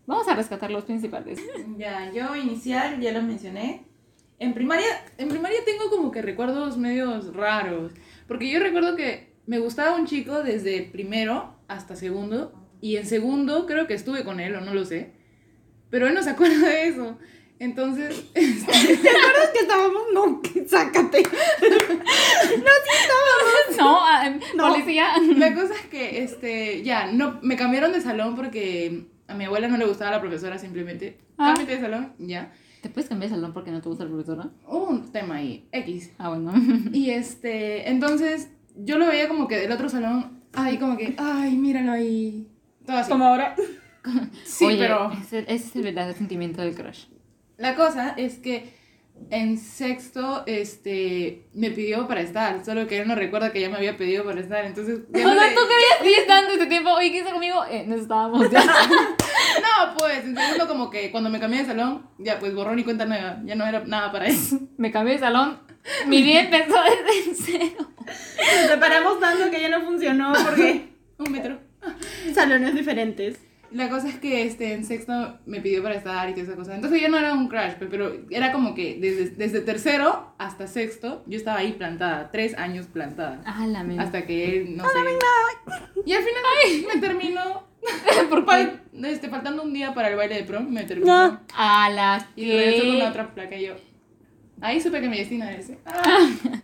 [0.07, 1.41] Vamos a rescatar los principales.
[1.77, 3.87] Ya, yo inicial, ya los mencioné.
[4.39, 4.87] En primaria,
[5.19, 7.93] en primaria tengo como que recuerdos medios raros.
[8.27, 12.53] Porque yo recuerdo que me gustaba un chico desde primero hasta segundo.
[12.83, 15.13] Y en segundo creo que estuve con él, o no lo sé.
[15.89, 17.17] Pero él no se acuerda de eso.
[17.59, 20.03] Entonces, este, ¿Recuerdas que estábamos?
[20.13, 21.23] No, que sácate.
[23.79, 24.69] No, ah, em, No.
[24.69, 25.15] policía.
[25.37, 29.67] la cosa es que, este, ya, no, me cambiaron de salón porque a mi abuela
[29.69, 31.19] no le gustaba la profesora simplemente.
[31.39, 31.55] Ah.
[31.57, 32.53] Cámbiate de salón, ya.
[32.83, 34.51] ¿Te puedes cambiar de salón porque no te gusta la profesora?
[34.67, 36.11] Hubo un tema ahí, X.
[36.19, 36.53] Ah, bueno.
[36.93, 41.57] Y este, entonces yo lo veía como que del otro salón, ay, como que, ay,
[41.57, 42.47] míralo ahí.
[42.87, 43.11] Todo así.
[43.11, 43.55] Como ahora.
[44.45, 47.05] Sí, Oye, pero Ese, ese es el verdadero sentimiento del crush.
[47.57, 48.75] la cosa es que
[49.31, 53.77] en sexto, este, me pidió para estar, solo que él no recuerda que ya me
[53.77, 55.03] había pedido para estar, entonces...
[55.11, 56.91] ya O no sea, le- tú querías seguir estando este tiempo.
[56.91, 57.65] Oye, ¿qué hizo conmigo?
[57.71, 58.65] Eh, no estábamos ya.
[59.63, 62.85] No, pues, en segundo como que cuando me cambié de salón, ya pues borrón y
[62.85, 64.59] cuenta nueva, ya no era nada para eso.
[64.79, 65.61] Me cambié de salón.
[66.07, 67.89] Mi vida empezó desde cero.
[68.07, 71.59] Nos separamos tanto que ya no funcionó porque Un metro.
[72.35, 73.39] salones diferentes.
[73.71, 76.75] La cosa es que este, en sexto me pidió para estar y toda esa cosa.
[76.75, 80.67] Entonces ya no era un crush, pe- pero era como que desde, desde tercero hasta
[80.67, 83.41] sexto yo estaba ahí plantada, tres años plantada.
[83.47, 83.81] Ah, la.
[84.03, 84.99] Hasta que él, no sé.
[86.05, 86.43] Y al final
[86.95, 87.63] me terminó.
[88.29, 88.51] ¿Por qué?
[88.51, 91.29] fal- este, faltando un día para el baile de prom, me terminó.
[91.29, 91.41] No.
[91.57, 93.75] A la Y regresó con la otra placa y yo.
[94.61, 95.79] Ahí supe que mi destino era ese.
[95.87, 96.29] Ah.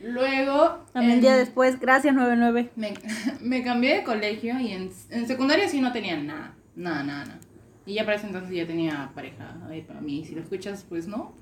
[0.00, 0.84] Luego.
[0.92, 2.70] También un día después, gracias 99.
[2.76, 2.94] me,
[3.40, 7.38] me cambié de colegio y en, en secundaria sí no tenía nada, nada, nada, nada.
[7.86, 9.56] Y ya para ese entonces ya tenía pareja.
[9.68, 11.34] Ay, para mí, si lo escuchas, pues no.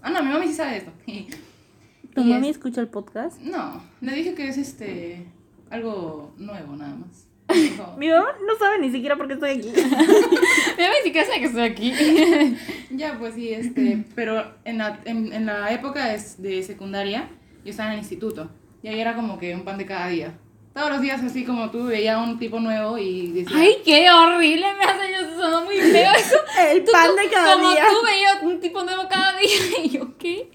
[0.00, 0.92] Ah, no, mi mami sí sabe esto.
[2.14, 3.40] ¿Tu Y mami es- escucha el podcast?
[3.42, 5.26] No, le dije que es este.
[5.70, 7.26] algo nuevo nada más.
[7.54, 9.72] Dijo, Mi mamá no sabe ni siquiera por qué estoy aquí.
[10.78, 11.92] Ya ni siquiera sé que estoy aquí.
[12.90, 14.04] ya, pues sí, este.
[14.14, 17.28] Pero en la, en, en la época de, de secundaria,
[17.64, 18.50] yo estaba en el instituto.
[18.82, 20.38] Y ahí era como que un pan de cada día.
[20.74, 23.56] Todos los días, así como tú, veía un tipo nuevo y decía.
[23.58, 25.12] Ay, qué horrible me hace.
[25.12, 26.36] Yo sonó muy feo eso.
[26.70, 27.84] El Tú- pan tú- de cada como día.
[27.90, 29.48] tú veías un tipo nuevo cada día.
[29.84, 30.50] Y yo, ¿qué?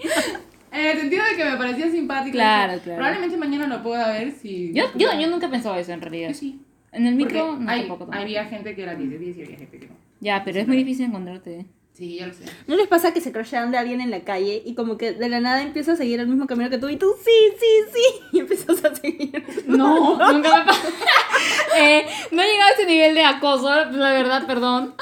[0.71, 2.31] En el sentido de que me parecía simpático.
[2.33, 2.97] Claro, claro.
[2.97, 4.71] Probablemente mañana lo pueda ver si.
[4.73, 6.29] Yo, yo, yo nunca he pensado eso en realidad.
[6.29, 6.61] Yo sí.
[6.93, 8.21] En el Porque micro, no, hay, tampoco, tampoco.
[8.21, 9.95] había gente que era 10 de 10 y había gente que no.
[10.21, 11.65] Ya, pero es muy difícil encontrarte.
[11.93, 12.45] Sí, ya lo sé.
[12.65, 15.29] ¿No les pasa que se crashean de alguien en la calle y como que de
[15.29, 18.19] la nada empieza a seguir el mismo camino que tú y tú sí, sí, sí?
[18.33, 19.43] Y empiezas a seguir.
[19.67, 20.87] No, nunca me pasa.
[21.75, 24.93] Eh, no he llegado a ese nivel de acoso, la verdad, perdón.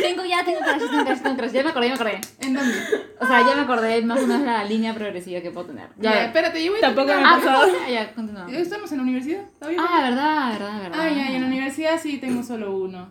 [0.00, 1.46] Tengo ya, tengo crush, tengo tengo.
[1.52, 2.20] Ya me acordé, ya me acordé.
[2.40, 2.74] ¿En dónde?
[3.18, 5.88] O sea, ya me acordé más o menos la línea progresiva que puedo tener.
[5.98, 7.72] Ya, Ya, espérate, yo voy a Tampoco me Ah, pasado.
[7.72, 7.88] ¿cómo?
[7.88, 8.46] ya, continúa.
[8.52, 9.42] ¿Estamos en la universidad?
[9.58, 9.80] ¿Todavía?
[9.82, 11.00] Ah, verdad, verdad, verdad.
[11.00, 13.10] Ah, ya, y en la universidad sí tengo solo uno.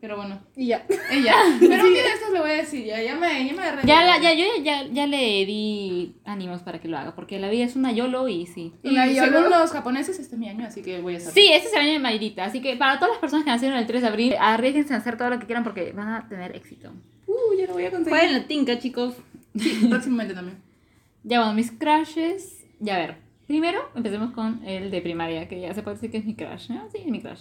[0.00, 0.86] Pero bueno, Y ya.
[1.10, 1.34] ella.
[1.60, 3.86] Pero un día de estos le voy a decir, ya, ya me, ya me.
[3.86, 7.50] Ya, la, ya, yo ya, ya le di ánimos para que lo haga, porque la
[7.50, 8.72] vida es una YOLO y sí.
[8.82, 11.34] Y Una según los japoneses, este es mi año, así que voy a estar.
[11.34, 13.76] Sí, este es el año de Mayrita, así que para todas las personas que nacieron
[13.78, 16.56] el 3 de abril, arriesguense a hacer todo lo que quieran porque van a tener
[16.56, 16.92] éxito.
[17.26, 18.18] Uh, ya lo voy a conseguir.
[18.18, 19.14] Jueguen la tinca, chicos.
[19.54, 20.58] Sí, próximamente también.
[21.24, 22.64] Ya bueno, mis crushes.
[22.78, 23.16] Ya a ver.
[23.46, 26.70] Primero empecemos con el de primaria, que ya se puede decir que es mi crush,
[26.70, 26.88] ¿no?
[26.90, 27.40] Sí, es mi crush.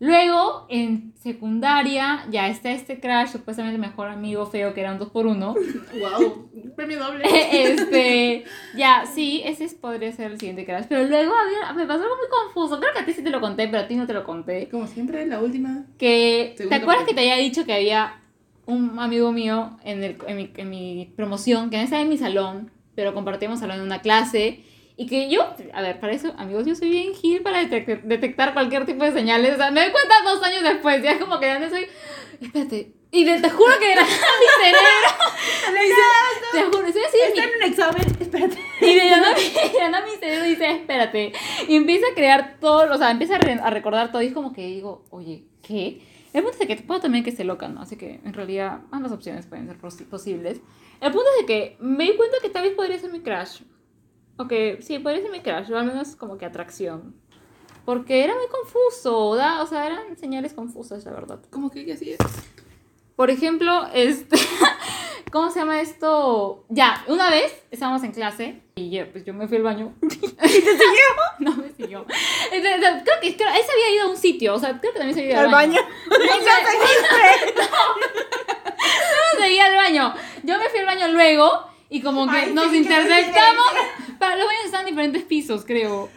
[0.00, 5.54] Luego, en secundaria, ya está este crush, supuestamente mejor amigo feo, que era un 2x1.
[6.00, 7.24] wow, premio doble.
[7.52, 8.44] este,
[8.76, 10.84] ya, sí, ese es- podría ser el siguiente crush.
[10.88, 12.80] Pero luego había, me pasó algo muy confuso.
[12.80, 14.68] Creo que a ti sí te lo conté, pero a ti no te lo conté.
[14.68, 15.86] Como siempre, la última.
[15.96, 18.20] Que, ¿te acuerdas que te había dicho que había
[18.66, 22.18] un amigo mío en, el, en, mi, en mi promoción, que no estaba en mi
[22.18, 24.64] salón, pero compartíamos salón en una clase?
[24.96, 28.52] Y que yo, a ver, para eso, amigos, yo soy bien gil para detec- detectar
[28.52, 29.54] cualquier tipo de señales.
[29.54, 31.86] O sea, me doy cuenta dos años después, ya es como que ya no soy...
[32.40, 32.92] Espérate.
[33.10, 34.08] Y de- te juro que era mi
[34.62, 35.10] cerebro.
[36.52, 38.16] te juro, estoy así en mi Está en un examen.
[38.20, 38.58] Espérate.
[38.80, 41.32] y de nada mi cerebro dice, espérate.
[41.68, 44.22] Y empieza a crear todo, o sea, empieza a, re- a recordar todo.
[44.22, 46.00] Y es como que digo, oye, ¿qué?
[46.32, 47.80] El punto es de que puedo también que esté loca, ¿no?
[47.80, 50.60] Así que en realidad ambas opciones pueden ser posi- posibles.
[51.00, 53.60] El punto es de que me di cuenta que tal vez podría ser mi crush.
[54.36, 57.14] O que sí, ser mi crush, o al menos como que atracción.
[57.84, 59.62] Porque era muy confuso, ¿da?
[59.62, 61.40] O sea, eran señales confusas, la verdad.
[61.50, 62.18] Como que ella sí es.
[63.14, 64.36] Por ejemplo, este,
[65.30, 66.64] ¿cómo se llama esto?
[66.68, 69.94] Ya, una vez estábamos en clase y yo, pues yo me fui al baño.
[70.02, 71.08] ¿Y te siguió?
[71.38, 72.06] No me siguió.
[72.50, 74.98] Entonces, Creo que, creo, él se había ido a un sitio, o sea, creo que
[74.98, 75.80] también se había ido Al al baño.
[79.34, 80.14] No, seguía al baño.
[80.42, 83.66] Yo me fui al baño luego y como que Ay, nos sí, interceptamos.
[84.18, 86.10] Para los baños estaban en diferentes pisos, creo.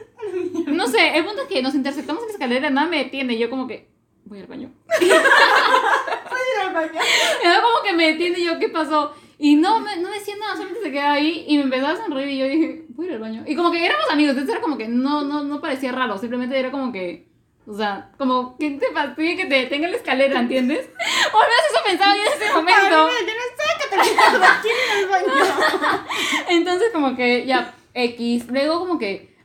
[0.66, 3.38] No sé, el punto es que nos interceptamos en la escalera, nada me detiene.
[3.38, 3.88] Yo como que
[4.26, 4.72] voy al baño.
[6.74, 6.92] baño.
[7.44, 9.14] Y luego como que me detiene yo, ¿qué pasó?
[9.38, 12.30] Y no me, no decía nada, solamente se quedaba ahí y me empezaba a sonreír
[12.30, 13.44] y yo dije, voy a ir al baño.
[13.46, 16.58] Y como que éramos amigos, entonces era como que no, no, no parecía raro, simplemente
[16.58, 17.28] era como que,
[17.68, 20.90] o sea, como que te fastidie que te detenga en la escalera, ¿entiendes?
[21.34, 23.10] O al menos eso pensaba yo en ese momento.
[26.50, 29.36] Entonces como que ya, X, luego como que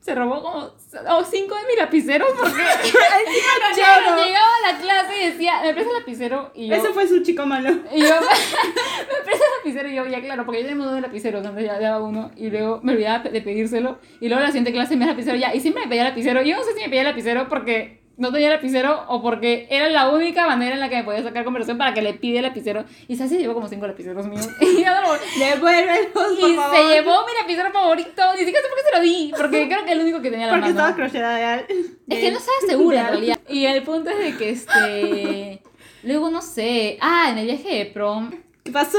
[0.00, 0.72] se robó como
[1.08, 2.52] o cinco de mi lapicero porque
[3.74, 6.74] Claro, llegaba a la clase y decía, me presta el lapicero y yo...
[6.74, 7.70] Ese fue su chico malo.
[7.94, 11.40] Y yo, me presta el lapicero y yo, ya claro, porque yo tenía de lapiceros,
[11.40, 13.98] entonces ya daba uno y luego me olvidaba de pedírselo.
[14.20, 15.54] Y luego la siguiente clase me da lapicero ya.
[15.54, 16.42] Y siempre me pedía lapicero.
[16.42, 20.10] Yo no sé si me pedía lapicero porque no tenía lapicero o porque era la
[20.10, 22.84] única manera en la que me podía sacar conversación para que le pide lapicero.
[23.06, 24.46] Y se llevó como cinco lapiceros míos.
[24.60, 26.76] Y yo no lo- Devuélvelos, por y favor.
[26.76, 28.22] se llevó mi lapicero favorito.
[28.34, 29.32] Ni siquiera sé por qué se lo di.
[29.36, 30.78] Porque creo que el único que tenía la Porque mano.
[30.80, 31.60] estaba crocheada de al.
[32.08, 33.38] Es que no estaba segura en realidad.
[33.48, 35.62] Y el punto es de que este.
[36.02, 36.98] Luego no sé.
[37.00, 38.30] Ah, en el viaje de prom.
[38.64, 38.98] ¿Qué pasó?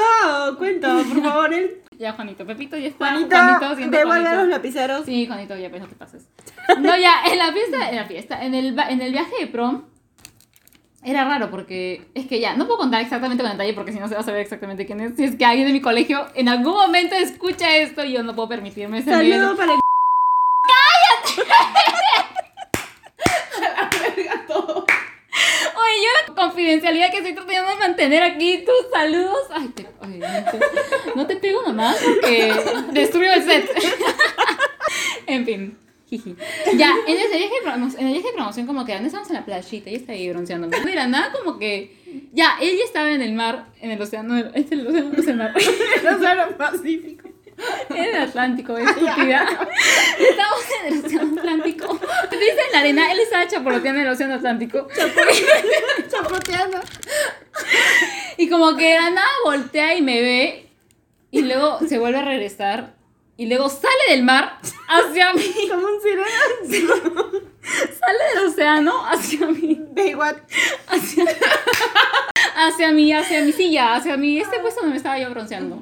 [0.57, 1.53] Cuenta, por favor.
[1.53, 1.81] El...
[1.97, 3.11] Ya, Juanito, Pepito ya está.
[3.11, 4.41] Juanito, siente devuelve Juanito.
[4.43, 5.05] los lapiceros.
[5.05, 6.27] Sí, Juanito, ya pues no te pases.
[6.77, 9.83] No, ya, en la fiesta, en la fiesta, en el, en el viaje de prom.
[11.03, 14.09] Era raro porque es que ya, no puedo contar exactamente con detalle porque si no
[14.09, 15.15] se va a saber exactamente quién es.
[15.15, 18.35] Si es que alguien de mi colegio en algún momento escucha esto y yo no
[18.35, 19.11] puedo permitirme ese.
[19.11, 19.79] Saludo para el.
[25.75, 29.47] Oye, yo la confidencialidad que estoy tratando de mantener aquí, tus saludos.
[29.51, 30.59] Ay, te, ay, no, te,
[31.15, 32.53] no te pego nomás porque
[32.91, 33.71] destruyo el set.
[35.27, 35.88] en fin.
[36.77, 39.45] Ya, en ese viaje de en el viaje de promoción como que estábamos en la
[39.45, 40.67] playita y estaba ahí bronceando.
[40.67, 41.95] No era nada como que
[42.33, 45.19] ya, él ya estaba en el mar, en el océano, este es el océano, no
[45.19, 45.53] es el mar.
[46.01, 47.29] el Océano Pacífico.
[47.89, 49.67] En el Atlántico, estúpida.
[50.17, 51.99] Estamos en el Océano Atlántico.
[52.31, 54.87] Dice en la arena, él estaba chapoloteando en el Océano Atlántico.
[56.09, 56.79] Chapoteando.
[58.37, 60.69] Y como que de la nada voltea y me ve.
[61.31, 62.98] Y luego se vuelve a regresar.
[63.39, 65.45] Y luego sale del mar hacia mí.
[65.69, 67.31] Como un sireno.
[67.63, 69.79] Sale del océano hacia mí.
[69.91, 70.39] Baywatch.
[70.87, 71.23] Hacia,
[72.57, 74.39] hacia mí, hacia mi silla, hacia mí.
[74.39, 75.79] Este puesto donde me estaba yo bronceando.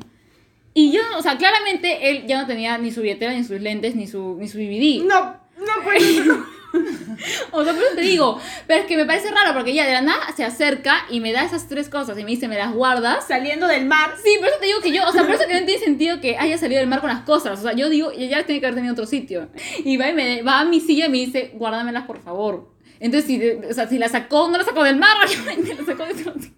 [0.75, 3.95] Y yo, o sea, claramente él ya no tenía ni su billetera, ni sus lentes,
[3.95, 5.03] ni su, ni su DVD.
[5.03, 6.27] No, no puedes.
[7.51, 8.39] O sea, por eso te digo.
[8.67, 11.31] Pero es que me parece raro porque ya de la nada se acerca y me
[11.31, 13.27] da esas tres cosas y me dice, ¿me las guardas?
[13.27, 14.11] Saliendo del mar.
[14.23, 16.19] Sí, por eso te digo que yo, o sea, por eso que no tiene sentido
[16.19, 17.59] que haya salido del mar con las cosas.
[17.59, 19.49] O sea, yo digo, ya tiene que haber tenido otro sitio.
[19.83, 22.69] Y va, y me, va a mi silla y me dice, guárdamelas por favor.
[22.99, 26.05] Entonces, si, o sea, si la sacó, no la sacó del mar, obviamente la sacó
[26.05, 26.57] de otro sitio.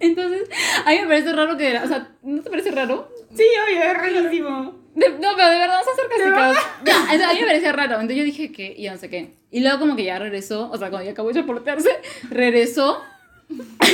[0.00, 0.48] Entonces,
[0.84, 3.12] a mí me parece raro que, o sea, ¿no te parece raro?
[3.34, 4.74] Sí, oye, es rarísimo.
[4.98, 5.90] De- no, pero de verdad, no se.
[6.84, 7.92] Ya, entonces, a mí me parecía raro.
[7.94, 9.34] Entonces yo dije que, y no sé qué.
[9.50, 11.90] Y luego como que ya regresó, o sea, cuando ya acabó de portarse,
[12.30, 13.02] regresó.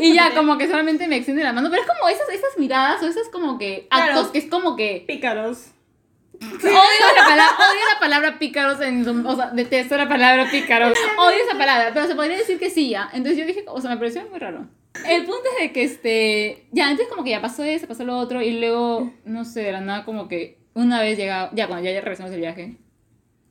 [0.00, 1.68] y ya como que solamente me extiende la mano.
[1.70, 4.32] Pero es como esas, esas miradas o esas como que actos Claro.
[4.32, 5.04] que es como que...
[5.06, 5.66] Pícaros.
[6.40, 10.96] Odio la, palabra, odio la palabra pícaros en O sea, detesto la palabra pícaros.
[11.18, 13.10] Odio esa palabra, pero se podría decir que sí ya.
[13.12, 14.66] Entonces yo dije, o sea, me pareció muy raro.
[14.94, 16.66] El punto es de que este.
[16.72, 18.42] Ya, entonces como que ya pasó eso, pasó lo otro.
[18.42, 21.50] Y luego, no sé, de la nada, como que una vez llegaba.
[21.54, 22.76] Ya, cuando ya, ya regresamos del viaje.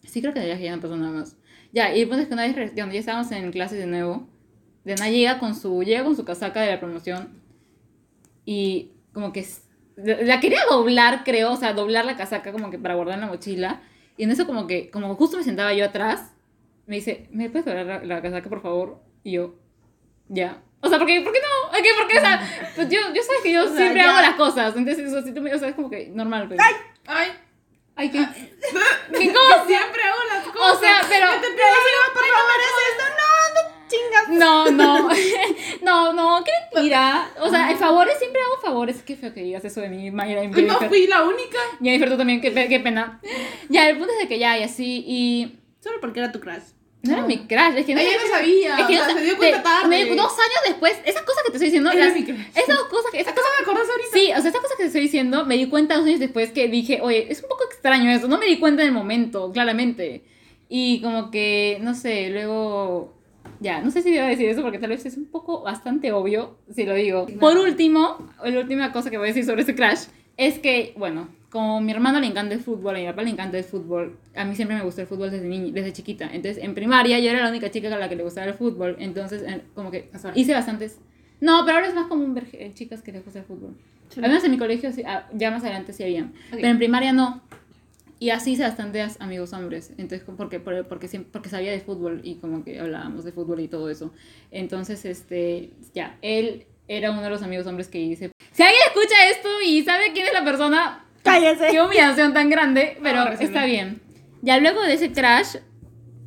[0.03, 1.37] Sí, creo que del viaje ya no pasó nada más.
[1.71, 4.27] Ya, y el punto es que una vez, cuando ya estábamos en clases de nuevo,
[4.83, 5.81] de nada llega con su.
[5.83, 7.41] Llega con su casaca de la promoción.
[8.45, 9.45] Y como que.
[9.95, 13.27] la quería doblar, creo, o sea, doblar la casaca como que para guardar en la
[13.27, 13.81] mochila.
[14.17, 16.33] Y en eso como que, como justo me sentaba yo atrás,
[16.85, 19.01] me dice, ¿me puedes doblar la, la casaca, por favor?
[19.23, 19.55] Y yo,
[20.27, 20.61] ya.
[20.81, 21.71] O sea, porque, ¿por qué no?
[21.71, 21.89] ¿Por qué?
[21.97, 24.11] Porque, o sea, pues yo, yo sabes que yo O sea, siempre ya.
[24.11, 24.75] hago las cosas.
[24.75, 26.47] Entonces, eso sí, tú me, o sea, es como que normal.
[26.49, 26.63] Pero...
[27.07, 27.27] Ay,
[27.95, 28.19] Ay, ¿qué?
[29.17, 29.65] ¿Qué cosa?
[29.67, 30.77] siempre hago las cosas.
[30.77, 31.27] O sea, pero...
[31.33, 33.03] Te pido, por favor, es esto.
[33.19, 34.29] No, no chingas.
[34.29, 35.09] No, no,
[35.81, 37.29] no, no, qué mentira.
[37.41, 39.01] O sea, el favores, siempre hago favores.
[39.03, 40.43] Qué feo que digas eso de mí, Mayra.
[40.43, 40.87] y no Jennifer.
[40.87, 41.57] fui la única.
[41.81, 43.19] Jennifer, tú también, qué, qué pena.
[43.67, 45.59] Ya, el punto es de que ya, y así, y...
[45.81, 46.61] Solo porque era tu crush.
[47.01, 48.01] No era mi crush, es que no...
[48.01, 48.77] Ella no sabía.
[48.79, 49.87] Es que o sea, no se dio cuenta de- tarde.
[49.87, 52.39] me- dos años después, esas cosas que te estoy diciendo, Era las- mi crush.
[52.55, 54.09] esas cosas que, esas Acabo de acordarse ahorita.
[54.13, 56.51] Sí, o sea, esta cosa que te estoy diciendo, me di cuenta dos años después
[56.51, 58.27] que dije, oye, es un poco extraño eso.
[58.27, 60.23] No me di cuenta en el momento, claramente.
[60.67, 63.13] Y como que, no sé, luego.
[63.61, 66.57] Ya, no sé si debo decir eso porque tal vez es un poco bastante obvio
[66.73, 67.27] si lo digo.
[67.39, 70.03] Por último, la última cosa que voy a decir sobre ese crash
[70.37, 73.57] es que, bueno, como mi hermano le encanta el fútbol, a mi papá le encanta
[73.57, 76.25] el fútbol, a mí siempre me gustó el fútbol desde, niña, desde chiquita.
[76.31, 78.95] Entonces, en primaria yo era la única chica a la que le gustaba el fútbol.
[78.99, 80.99] Entonces, como que hice bastantes.
[81.41, 83.75] No, pero ahora es más común ver eh, chicas que les gusta el fútbol.
[84.17, 86.33] Al menos en mi colegio, sí, ah, ya más adelante sí habían.
[86.51, 87.41] Pero en primaria no.
[88.19, 89.91] y así hice bastantes amigos hombres.
[89.97, 93.59] Entonces, porque, por- porque, siempre, porque sabía de fútbol y como que hablábamos de fútbol
[93.61, 94.11] y todo eso.
[94.51, 98.31] Entonces, este, ya, él era uno de los amigos hombres que hice.
[98.51, 101.67] Si alguien escucha esto y sabe quién es la persona, Cállese.
[101.71, 104.01] qué humillación tan grande, pero está bien.
[104.41, 105.57] Ya luego de ese crash,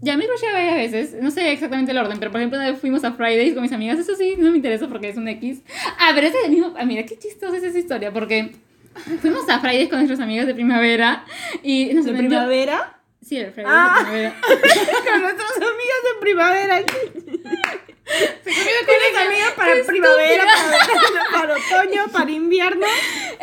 [0.00, 2.80] ya me crushé varias veces, no sé exactamente el orden, pero por ejemplo una vez
[2.80, 5.62] fuimos a Fridays con mis amigas, eso sí, no me interesa porque es un X.
[5.98, 8.52] Ah, pero ese es el mismo, ah, mira qué chistosa es esa historia, porque
[9.20, 11.24] fuimos a Fridays con nuestras amigas de primavera
[11.62, 12.98] y nos ¿De vendió- primavera?
[13.24, 13.94] Sí, el Fridays Ah.
[13.98, 14.34] de primavera.
[15.12, 16.82] Con nuestras amigas de primavera.
[18.44, 20.44] Tienes amigas para primavera,
[21.32, 22.86] para, para otoño, para invierno.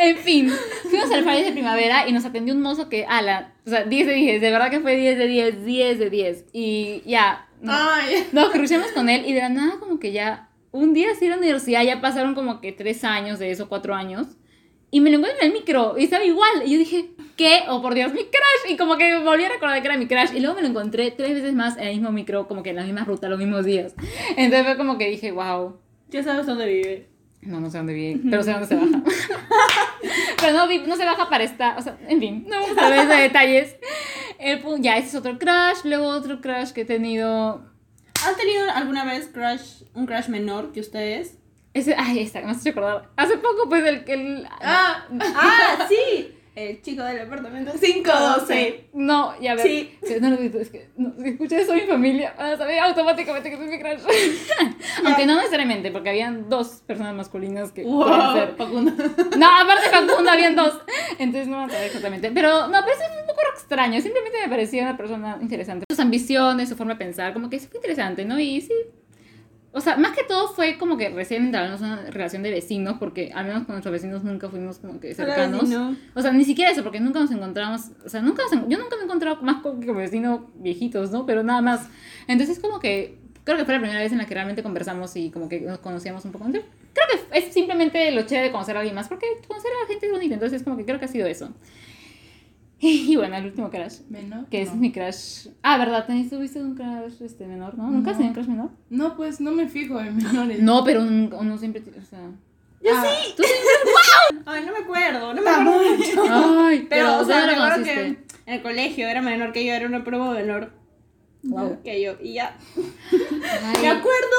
[0.02, 0.50] En fin,
[0.90, 4.08] fuimos al Fridays de primavera y nos atendió un mozo que, ala, o sea, 10
[4.08, 6.46] de 10, de verdad que fue 10 de 10, 10 de 10.
[6.54, 7.74] Y ya, no-
[8.32, 11.38] nos crucemos con él y de la nada como que ya, un día en la
[11.38, 14.28] universidad, ya pasaron como que 3 años de eso, 4 años.
[14.92, 16.64] Y me lo encuentro en el micro y estaba igual.
[16.66, 17.60] Y yo dije, ¿qué?
[17.68, 18.72] Oh, por Dios, mi crush.
[18.72, 20.34] Y como que volví a recordar que era mi crush.
[20.36, 22.78] Y luego me lo encontré tres veces más en el mismo micro, como que en
[22.78, 23.94] la misma ruta, los mismos días.
[24.36, 25.76] Entonces fue como que dije, wow.
[26.10, 27.08] Ya sabes dónde vive.
[27.42, 29.04] No, no sé dónde vive, pero sé dónde se baja.
[30.40, 33.08] pero no, no se baja para estar, o sea, en fin, no vamos a hablar
[33.08, 33.76] de detalles.
[34.38, 37.66] El ya, ese es otro crush, luego otro crush que he tenido.
[38.26, 41.38] ¿Han tenido alguna vez crush, un crush menor que ustedes?
[41.74, 43.10] Ese, ay, está, me has hecho acordar.
[43.16, 44.14] Hace poco, pues, el que.
[44.14, 46.36] El, ah, Ah, sí.
[46.60, 48.90] El chico del apartamento 512.
[48.92, 49.66] No, ya ver.
[49.66, 49.92] Sí.
[50.20, 53.56] No, no, es que, no, si escuchas eso mi familia, van a saber automáticamente que
[53.56, 54.02] soy mi crush.
[55.06, 58.56] Aunque no necesariamente, porque habían dos personas masculinas que pueden ser.
[58.58, 58.92] Facundo.
[59.38, 60.78] No, aparte Facundo habían dos.
[61.18, 62.30] Entonces no van a saber exactamente.
[62.32, 64.02] Pero no, pero eso es un poco extraño.
[64.02, 65.86] Simplemente me parecía una persona interesante.
[65.90, 68.38] Sus ambiciones, su forma de pensar, como que fue interesante, ¿no?
[68.38, 68.74] Y sí.
[69.72, 73.32] O sea, más que todo fue como que recién entablamos una relación de vecinos, porque
[73.36, 75.62] al menos con nuestros vecinos nunca fuimos como que cercanos.
[76.16, 78.80] O sea, ni siquiera eso, porque nunca nos encontramos, o sea, nunca nos en- yo
[78.80, 81.26] nunca me he encontrado más con que vecinos viejitos, ¿no?
[81.28, 81.88] Pero nada más.
[82.28, 85.30] Entonces como que, creo que fue la primera vez en la que realmente conversamos y
[85.30, 86.46] como que nos conocíamos un poco.
[86.46, 86.64] Creo
[87.32, 90.08] que es simplemente lo chévere de conocer a alguien más, porque conocer a la gente
[90.08, 91.50] es bonito, entonces como que creo que ha sido eso.
[93.12, 94.46] Y bueno, el último crush, ¿Menor?
[94.48, 94.76] que es no.
[94.78, 95.48] mi crush.
[95.64, 96.08] Ah, ¿verdad?
[96.08, 97.90] ¿Tenés- ¿Tuviste un crush este, menor, no?
[97.92, 98.24] ¿Nunca has No.
[98.24, 98.70] tenido un crush menor?
[98.90, 100.62] No, pues no me fijo en menores.
[100.62, 102.20] No, pero un- uno siempre, tiene- o sea...
[102.82, 103.04] Yo Ah.
[103.06, 103.34] sí.
[103.36, 103.50] ¿Tú sí?
[104.46, 106.24] Ay, no me acuerdo, no me acuerdo mucho.
[106.64, 109.74] Ay, Pero, o sea, ¿dónde me acuerdo que en el colegio era menor que yo,
[109.74, 110.72] era una prueba menor
[111.44, 111.82] Wow.
[111.84, 112.14] que yo.
[112.22, 112.58] Y ya.
[112.78, 113.82] Ay.
[113.82, 114.38] Me acuerdo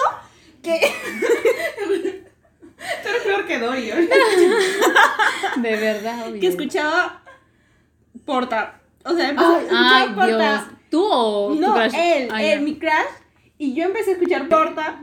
[0.62, 0.80] que.
[3.02, 4.08] Tú eres peor que Dorian.
[5.56, 6.40] De verdad, obvio.
[6.40, 7.19] Que escuchaba
[8.30, 8.80] Porta.
[9.04, 10.26] O sea, empezó a escuchar Ay, Porta.
[10.26, 10.64] Dios.
[10.90, 11.94] ¿Tú o tu No, crush?
[11.94, 12.64] él, Ah, él, ya.
[12.64, 12.92] mi crush.
[13.58, 15.00] Y yo empecé a escuchar Porta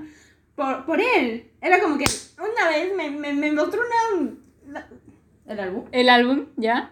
[0.55, 1.51] por, por él.
[1.61, 2.05] Era como que
[2.37, 3.81] una vez me, me, me mostró
[4.65, 4.85] una,
[5.47, 5.85] ¿El álbum?
[5.91, 6.91] El álbum, ¿ya?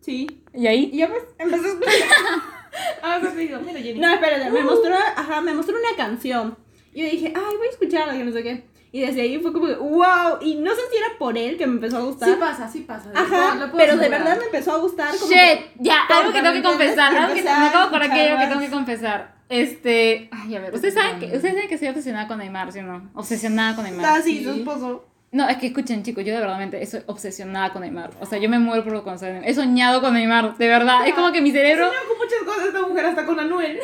[0.00, 0.42] Sí.
[0.54, 0.90] ¿Y ahí?
[0.92, 1.92] Y yo pues empecé a escuchar.
[3.02, 3.98] Ah, pues digo, mira, Jenny.
[3.98, 6.58] No, espérate, me mostró, ajá, me mostró una canción.
[6.92, 8.64] Y yo dije, ay, voy a escucharla, que no sé qué.
[8.92, 10.38] Y desde ahí fue como que, wow.
[10.40, 12.28] Y no sé si era por él que me empezó a gustar.
[12.30, 13.10] Sí pasa, sí pasa.
[13.14, 15.08] Ajá, Lo puedo pero de verdad me empezó a gustar.
[15.16, 18.10] Como Shit, que- ya, algo que tengo que confesar, algo que me acabo de acordar
[18.12, 19.36] que algo que escuchar tengo que confesar.
[19.48, 22.80] Este, ay, a ver, ustedes saben que, ustedes saben que soy obsesionada con Neymar, ¿sí
[22.80, 23.10] o no?
[23.14, 24.06] Obsesionada con Neymar.
[24.06, 25.04] Ah, sí, su esposo.
[25.32, 28.10] No, es que escuchen, chicos, yo de verdad estoy obsesionada con Neymar.
[28.20, 29.50] O sea, yo me muero por conocer a Neymar.
[29.50, 31.06] He soñado con Neymar, de verdad.
[31.06, 31.86] Es como que mi cerebro.
[31.88, 33.78] Soñaba con muchas cosas esta mujer, hasta con Anuel.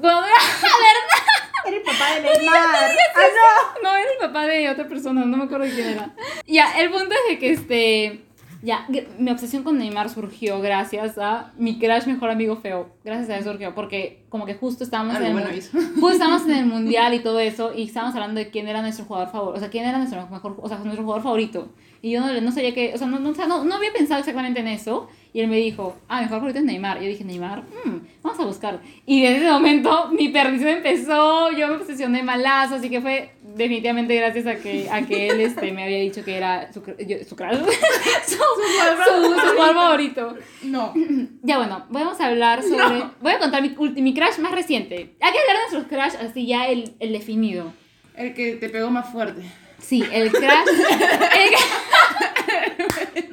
[0.00, 0.22] Cuando-
[1.66, 2.56] Era el papá de Neymar.
[2.56, 6.10] Ah, No, era el papá de otra persona, no me acuerdo de quién era.
[6.46, 8.24] Ya, el punto es de que este.
[8.62, 8.86] Ya,
[9.18, 12.88] mi obsesión con Neymar surgió gracias a mi crush mejor amigo feo.
[13.04, 15.48] Gracias a eso surgió, porque como que justo estábamos en el, bueno
[15.94, 19.04] justo estábamos en el mundial y todo eso, y estábamos hablando de quién era nuestro
[19.04, 21.68] jugador favorito, o sea, quién era nuestro mejor, o sea, nuestro jugador favorito.
[22.00, 24.60] Y yo no, no sabía que, o sea, no, no, no, no había pensado exactamente
[24.60, 25.08] en eso.
[25.32, 26.98] Y él me dijo, ah, mi mejor favorito es Neymar.
[26.98, 28.80] Y yo dije, Neymar, Mm, vamos a buscar.
[29.06, 34.14] Y desde ese momento mi perdición empezó, yo me obsesioné malazo, así que fue definitivamente
[34.14, 37.34] gracias a que, a que él este, me había dicho que era su, yo- su
[37.36, 37.56] crush,
[38.26, 40.36] su, su, favorito.
[40.62, 40.94] No.
[41.42, 45.14] Ya bueno, vamos a hablar sobre, voy a contar mi, mi crush más reciente.
[45.20, 47.72] Hay que hablar de nuestros crush así ya el, el definido.
[48.14, 49.42] El que te pegó más fuerte.
[49.80, 50.44] Sí, el crush.
[50.46, 51.54] el-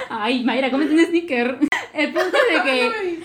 [0.09, 1.57] Ay, Mayra, cómete un sneaker.
[1.93, 3.19] El punto de que.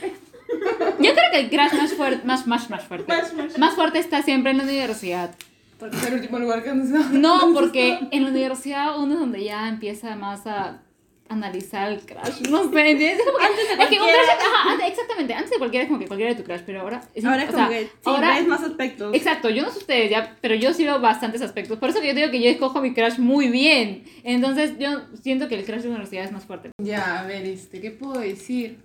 [0.99, 2.27] Yo creo que el crush más fuerte.
[2.27, 3.13] Más, más, más fuerte.
[3.13, 3.59] Más, más.
[3.59, 5.35] Más fuerte está siempre en la universidad.
[5.81, 7.19] Porque es el último lugar que han estado.
[7.19, 10.83] No, porque en la universidad uno es donde ya empieza más a
[11.29, 12.49] analizar el crush.
[12.51, 13.21] No sé, ¿entiendes?
[13.21, 15.35] Es como que- Antes de es que un crush- ajá, antes- exactamente.
[15.35, 17.01] Antes de cualquiera es como que cualquiera de tu crush, pero ahora.
[17.15, 19.15] es- Ahora es como sea, que sí, ahora- ves más aspectos.
[19.15, 21.79] Exacto, yo no sé ustedes ya, pero yo sí veo bastantes aspectos.
[21.79, 24.03] Por eso que yo digo que yo escojo mi crush muy bien.
[24.25, 26.71] Entonces yo siento que el crush de la universidad es más fuerte.
[26.83, 28.79] Ya, a ver, este, ¿qué puedo decir?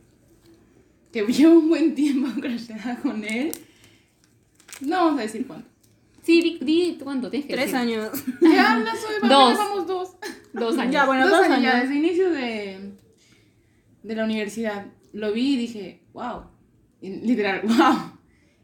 [1.11, 3.53] que llevo un buen tiempo crasheada con él.
[4.81, 5.67] No vamos a decir cuánto.
[6.25, 7.77] Sí, di, di cuánto tienes que Tres decir.
[7.79, 8.09] años.
[8.41, 9.57] Ya no soy, Dos.
[9.57, 10.15] vamos dos.
[10.53, 10.93] Dos años.
[10.93, 11.81] Ya, bueno, dos, dos años, ya, años.
[11.83, 12.91] desde inicio de,
[14.03, 14.85] de la universidad.
[15.13, 16.43] Lo vi y dije, wow.
[17.01, 18.11] Y Literal, wow.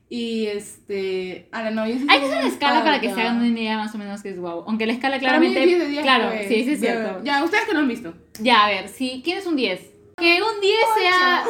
[0.10, 3.38] Y este, a la novia sí Hay que hacer una escala para que se hagan
[3.38, 4.66] una idea más o menos que es guau.
[4.68, 5.66] Aunque la escala Para mí claramente.
[5.68, 6.48] 10 de 10 claro, pues.
[6.50, 7.24] sí, sí es cierto.
[7.24, 8.14] Ya, ustedes que lo han visto.
[8.42, 9.80] Ya, a ver, si ¿quién es un 10?
[10.18, 11.44] Que un 10 sea.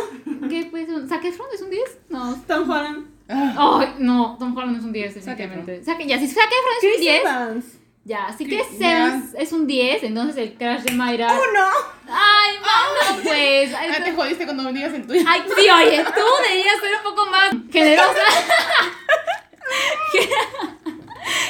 [0.49, 0.95] ¿Qué puede ser?
[0.95, 1.83] un- ¿Zac Efron es un 10?
[2.09, 2.35] No.
[2.47, 3.07] Tom Holland.
[3.29, 6.07] Ah, Ay, no, Tom Holland es un 10, Zac definitivamente.
[6.07, 7.21] Ya, si Zac Efron es un Chris 10.
[7.21, 7.65] Evans.
[8.03, 11.31] Ya, si Chris- Evans es un 10, entonces el crush de Mayra.
[11.33, 11.65] Uno.
[12.09, 13.73] Ay, no, pues.
[13.73, 15.21] Ay, Ah, te jodiste cuando me digas el tuyo.
[15.27, 18.11] Ay, sí, oye, tú deberías ser un poco más generosa.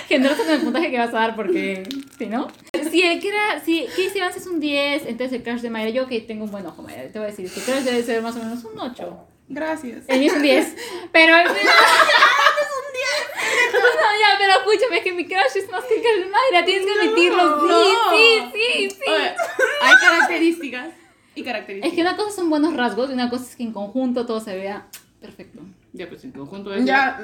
[0.10, 1.84] generosa con el puntaje que vas a dar, porque.
[2.18, 2.48] ¿Sí, no?
[2.92, 3.32] Si el que.
[3.66, 6.52] Si Chris Evans es un 10, entonces el crush de Mayra, yo que tengo un
[6.52, 8.78] buen ojo, Mayra, te voy a decir, tu crush debe ser más o menos un
[8.78, 9.28] 8.
[9.54, 10.06] Gracias.
[10.08, 10.76] El mío es un 10.
[11.12, 13.72] Pero el mío es un 10.
[13.82, 15.96] No, ya, pero escúchame, es que mi crush es más que
[16.26, 17.62] Mayra, tienes que admitirlo.
[17.62, 18.12] Sí, No.
[18.12, 19.12] sí, sí, sí.
[19.12, 19.34] Oye,
[19.82, 20.90] hay características
[21.36, 21.90] y características.
[21.90, 24.40] Es que una cosa son buenos rasgos y una cosa es que en conjunto todo
[24.40, 24.88] se vea
[25.20, 25.62] perfecto.
[25.94, 27.24] Ya, pues en conjunto es Ya.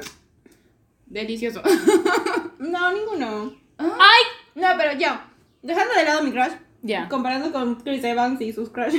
[1.06, 1.62] delicioso.
[2.60, 3.54] No, ninguno.
[3.78, 4.24] ¡Ay!
[4.56, 5.30] No, pero ya.
[5.62, 6.54] Dejando de lado mi crush.
[6.82, 7.08] Ya.
[7.10, 8.96] Comparando con Chris Evans y sus crush.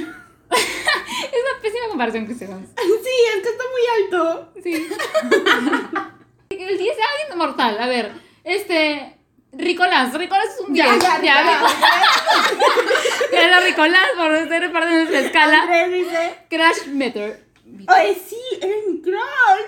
[1.32, 2.68] Es una pésima comparación, Chris Evans.
[2.76, 4.52] Sí, es que está muy alto.
[4.62, 4.88] Sí.
[6.50, 7.78] El 10 es alguien mortal.
[7.80, 8.12] A ver,
[8.44, 9.14] este.
[9.52, 10.12] Ricolás.
[10.14, 10.86] Ricolás es un 10.
[10.86, 11.66] Ya, ya, ya.
[13.30, 15.86] Pero Ricolás, por ser parte de nuestra escala.
[15.88, 16.38] Dice.
[16.50, 17.48] Crash Meter.
[17.86, 18.36] Ay, sí,
[18.88, 19.20] mi crush.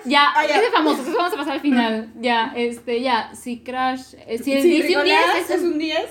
[0.04, 0.56] Ya, Ah, ya.
[0.56, 2.11] ese es famoso, eso vamos a pasar al final.
[2.16, 4.14] Ya, este, ya, si Crash.
[4.26, 5.72] eh, Si el Sí, 10 y un 10 Nicolás es es un.
[5.72, 6.11] un 10.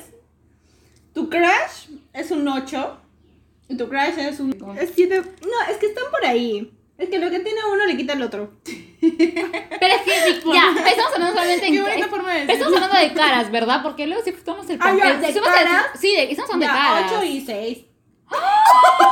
[1.13, 2.98] Tu crush es un 8.
[3.69, 4.51] Y tu crush es un.
[4.79, 5.21] Es 7.
[5.21, 6.73] No, es que están por ahí.
[6.97, 8.55] Es que lo que tiene uno le quita el otro.
[8.65, 9.05] Pero
[9.95, 10.11] es que,
[10.53, 11.73] ya, estamos hablando solamente en.
[11.73, 12.51] Qué bonita forma de.
[12.53, 13.81] Estamos hablando de caras, ¿verdad?
[13.83, 15.85] Porque luego sí estamos el Ah, ya, ¿de hicimos el- caras?
[15.99, 17.11] Sí, de, estamos hablando de Ya, caras.
[17.15, 17.77] 8 y 6.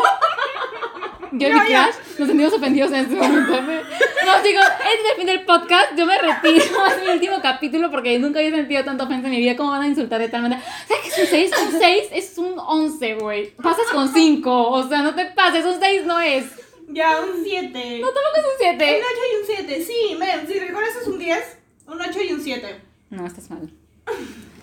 [1.33, 1.75] Yo No, crush
[2.19, 3.61] nos sentimos ofendidos en este momento.
[3.61, 5.93] Me- No, chicos, es el fin del podcast.
[5.95, 6.63] Yo me retiro.
[6.87, 9.55] Es mi último capítulo porque nunca había sentido tanta ofensa en mi vida.
[9.57, 10.61] ¿Cómo van a insultar de tal manera?
[10.87, 11.51] ¿Sabes qué es un 6?
[11.73, 13.51] Un 6 es un 11, güey.
[13.55, 14.69] Pasas con 5.
[14.69, 15.65] O sea, no te pases.
[15.65, 16.45] Un 6 no es.
[16.89, 17.99] Ya, un 7.
[18.01, 19.01] No, tampoco es un Un 7.
[19.01, 19.83] 8 y un 7.
[19.83, 22.81] Sí, men, si recuerdas es un 10, un 8 y un 7.
[23.09, 23.69] No, estás mal.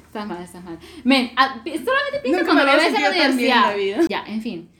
[0.07, 0.79] Estás mal, estás mal.
[1.03, 3.63] Men, a- pi- solamente piensa Nunca cuando me lo ves en la universidad.
[3.71, 4.01] la vida.
[4.09, 4.71] Ya, en fin.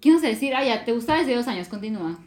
[0.00, 0.54] ¿Qué ibas a decir?
[0.54, 1.68] Ah, ya, te gustaba desde dos años.
[1.68, 2.18] Continúa.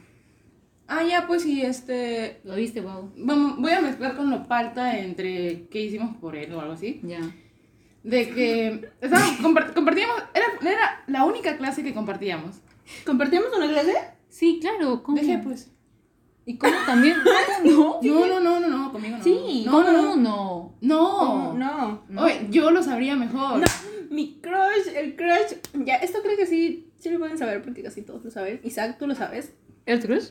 [0.88, 2.42] Ah, ya, pues sí, este.
[2.44, 3.12] Lo viste, wow.
[3.16, 7.00] Vamos, voy a mezclar con lo palta entre qué hicimos por él o algo así.
[7.04, 7.20] Ya.
[8.04, 12.58] De que estábamos, compart- compartíamos, era, era la única clase que compartíamos.
[13.06, 13.94] ¿Compartíamos una clase?
[14.30, 15.04] Sí, claro.
[15.04, 15.18] ¿Cómo?
[15.18, 15.72] Dejé pues.
[16.46, 17.18] ¿Y cómo también?
[17.64, 18.00] ¿No?
[18.02, 19.24] No, no, no, no, no, conmigo no.
[19.24, 19.64] Sí.
[19.66, 20.76] No, no, ¿Cómo no.
[20.82, 21.54] no?
[21.54, 22.04] No.
[22.10, 22.24] No.
[22.24, 23.60] Oye, yo lo sabría mejor.
[23.60, 23.66] No,
[24.10, 25.58] mi crush, el crush.
[25.86, 28.60] Ya, esto creo que sí, sí lo pueden saber porque casi todos lo saben.
[28.64, 29.54] Isaac, ¿tú lo sabes?
[29.86, 30.30] ¿El crush?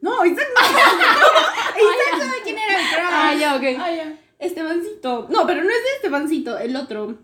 [0.00, 0.68] No, Isaac no.
[0.68, 3.08] Isaac sabe quién era el crush.
[3.10, 3.62] Ah, ya, ok.
[3.80, 4.18] Ah, ya.
[4.38, 5.26] Estebancito.
[5.30, 7.18] No, pero no es de Estebancito, el otro.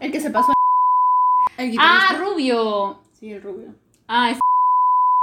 [0.00, 0.52] El que se pasó.
[1.58, 2.24] El Ah, guitarrista.
[2.24, 3.02] Rubio.
[3.18, 3.74] Sí, el rubio.
[4.08, 4.38] Ah, es.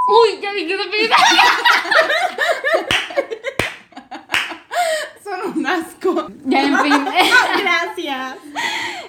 [0.08, 1.10] Uy, ya que se pide.
[5.24, 6.28] Son un asco.
[6.46, 7.06] Ya, en fin.
[7.60, 8.38] Gracias.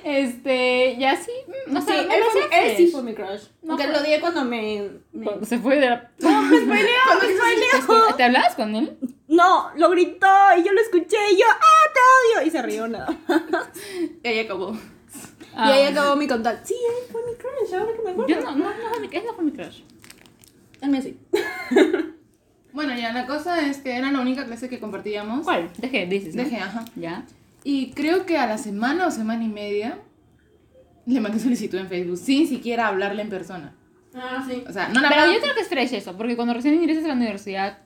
[0.04, 1.30] Este, ya sí.
[1.68, 3.44] mm, O sea, sí, me él, fue, él sí fue mi crush.
[3.62, 4.90] No fue- lo odié cuando me.
[5.12, 6.10] me- Cuando Se fue de la.
[6.20, 8.14] Cuando spoileó.
[8.16, 8.98] ¿Te hablabas con él?
[9.28, 10.26] No, lo gritó
[10.58, 12.46] y yo lo escuché y yo, ¡ah, te odio!
[12.46, 13.06] Y se rió nada.
[14.22, 14.76] Y ahí acabó.
[15.56, 16.66] Ah, y ahí acabó mi contacto.
[16.68, 18.28] Sí, él fue mi crush, ahora que me acuerdo.
[18.28, 19.80] Yo no, no, no, él no fue mi crush.
[20.82, 21.16] Él me sí.
[22.72, 25.44] Bueno, ya, la cosa es que era la única clase que compartíamos.
[25.44, 25.70] ¿Cuál?
[25.78, 26.34] Dejé, dices.
[26.34, 26.42] ¿no?
[26.42, 26.84] Dejé, ajá.
[26.96, 27.24] Ya.
[27.64, 29.98] Y creo que a la semana o semana y media
[31.06, 33.74] le mandé solicitud en Facebook sin siquiera hablarle en persona.
[34.14, 34.62] Ah, sí.
[34.68, 37.04] O sea, no la Pero yo creo que es fresh eso, porque cuando recién ingresas
[37.04, 37.78] a la universidad,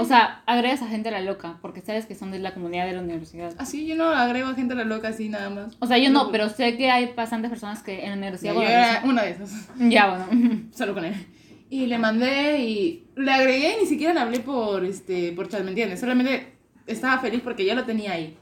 [0.00, 2.86] o sea, agregas a gente a la loca, porque sabes que son de la comunidad
[2.86, 3.54] de la universidad.
[3.58, 5.76] Así yo no agrego a gente a la loca así nada más.
[5.78, 8.54] O sea, yo no, pero sé que hay bastantes personas que en la universidad...
[8.54, 9.68] Ya, yo era una de esas.
[9.78, 10.62] Ya, bueno.
[10.74, 11.14] Solo con él.
[11.70, 15.62] Y le mandé y le agregué y ni siquiera le hablé por, este, por chat,
[15.62, 16.00] ¿me entiendes?
[16.00, 16.54] Solamente
[16.86, 18.36] estaba feliz porque ya lo tenía ahí.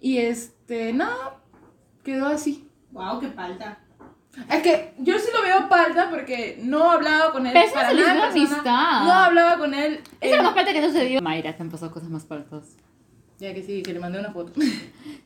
[0.00, 1.08] Y este, no,
[2.04, 2.68] quedó así.
[2.92, 3.78] Wow, qué falta.
[4.50, 8.04] Es que yo sí lo veo palta porque no hablaba con él Pero para nada
[8.06, 8.26] persona.
[8.28, 9.04] amistad.
[9.04, 10.00] No hablaba con él.
[10.20, 11.20] Eso es lo más parte que sucedió.
[11.22, 12.76] Mayra, te han pasado cosas más paltas.
[13.38, 14.52] Ya que sí, que le mandé una foto.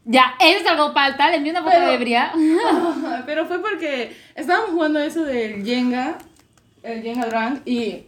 [0.05, 2.33] Ya, eso es algo palta, le envié una foto Pero- de ebria.
[3.27, 6.19] Pero fue porque estábamos jugando eso del Jenga,
[6.83, 8.07] el Jenga Drunk, y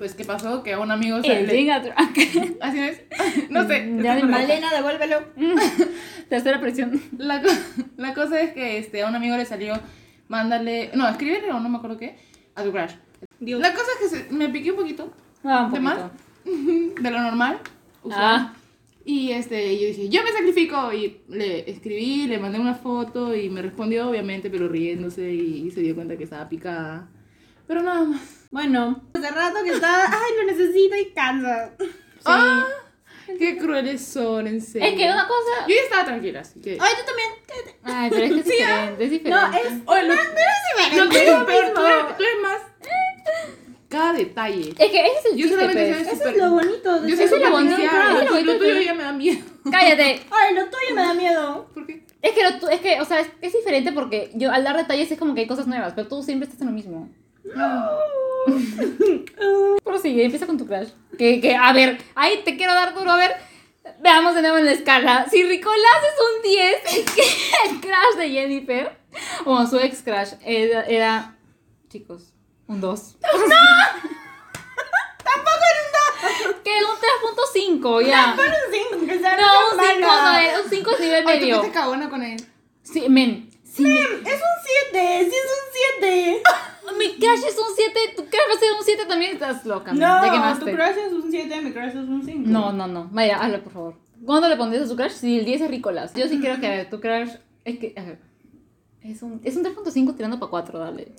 [0.00, 0.62] pues, ¿qué pasó?
[0.62, 1.70] Que a un amigo se El le...
[1.70, 1.94] Attack.
[2.62, 3.02] Así es.
[3.50, 3.82] no sé.
[3.82, 4.22] Mm, Ya me.
[4.22, 5.24] Malena, devuélvelo.
[6.30, 6.98] Tercera presión.
[7.18, 7.50] La, co-
[7.98, 9.74] la cosa es que este, a un amigo le salió,
[10.28, 12.16] mándale, no, escríbele o no me acuerdo qué,
[12.54, 12.92] a tu crush.
[13.40, 13.60] Dios.
[13.60, 15.12] La cosa es que se- me piqué un poquito
[15.44, 15.98] Ah, un ¿De más?
[15.98, 16.94] poquito.
[17.02, 17.58] de lo normal.
[18.02, 18.18] usual.
[18.24, 18.54] Ah.
[19.04, 20.92] Y este, yo dije, yo me sacrifico.
[20.94, 25.82] Y le escribí, le mandé una foto y me respondió, obviamente, pero riéndose y, se
[25.82, 27.06] dio cuenta que estaba picada.
[27.70, 28.20] Pero nada más.
[28.50, 31.70] Bueno, hace rato que está, ay, lo necesito y cansa.
[32.24, 32.66] Ah,
[33.38, 34.88] qué crueles son, en serio.
[34.88, 35.68] Es que una cosa.
[35.68, 36.76] Yo ya estaba tranquila, así que.
[36.80, 37.28] Ay, tú también.
[37.46, 37.76] cállate.
[37.84, 39.30] Ay, pero es que es diferente, es diferente.
[39.30, 39.72] No, es.
[39.86, 40.96] Oye, lo, diferente.
[40.96, 41.74] lo tuyo, pero mismo.
[41.80, 42.58] tú eres, tú eres más.
[43.88, 44.70] Cada detalle.
[44.70, 45.96] Es que ese es el Yo chiste, solamente pues.
[45.96, 48.44] soy Eso súper- es lo bonito de Yo ser soy Eso es lo bonito, es
[48.46, 48.80] lo tuyo ¿no?
[48.82, 49.44] ya me da miedo.
[49.70, 50.22] Cállate.
[50.30, 51.70] Ay, lo tuyo me da miedo.
[51.72, 52.04] ¿Por qué?
[52.20, 54.76] Es que, lo tu- es que, o sea, es, es diferente porque yo al dar
[54.76, 57.08] detalles es como que hay cosas nuevas, pero tú siempre estás en lo mismo.
[59.84, 60.88] Pero sigue, empieza con tu crush.
[61.18, 63.34] Que, que, a ver, ahí te quiero dar duro, a ver.
[64.00, 65.26] Veamos de nuevo en la escala.
[65.30, 67.22] Si Ricolás es un 10, es que
[67.70, 68.98] el crush de Jennifer,
[69.44, 71.36] o su ex crush, era, era
[71.88, 72.32] chicos,
[72.66, 73.16] un 2.
[73.20, 73.46] Tampoco
[75.70, 75.80] era
[76.48, 76.96] un Que un
[77.82, 78.36] 3.5, ya.
[78.38, 78.44] Un
[78.98, 80.32] 5, que sea No, un 5 mala.
[80.32, 81.60] no es, un 5 es nivel Ay, tú medio.
[81.60, 81.80] fuiste
[82.10, 82.46] con él.
[82.82, 83.50] Sí, men.
[83.64, 84.56] Sí, Es un
[84.92, 85.70] 7, sí es un
[86.00, 86.42] 7.
[86.98, 89.92] Mi crush es un 7, tu crush va a ser un 7 también, estás loca.
[89.92, 92.42] No, ¿De qué tu crush es un 7, mi crush es un 5.
[92.46, 93.08] No, no, no.
[93.12, 93.94] Vaya, hazlo, por favor.
[94.24, 95.12] ¿Cuándo le pondrías a su crush?
[95.12, 96.14] Si el 10 es Ricolas.
[96.14, 97.30] Yo sí creo que a ver, tu crush.
[97.64, 97.94] Es que.
[97.96, 98.18] A ver.
[99.02, 101.14] Es un, es un 3.5 tirando para 4, dale.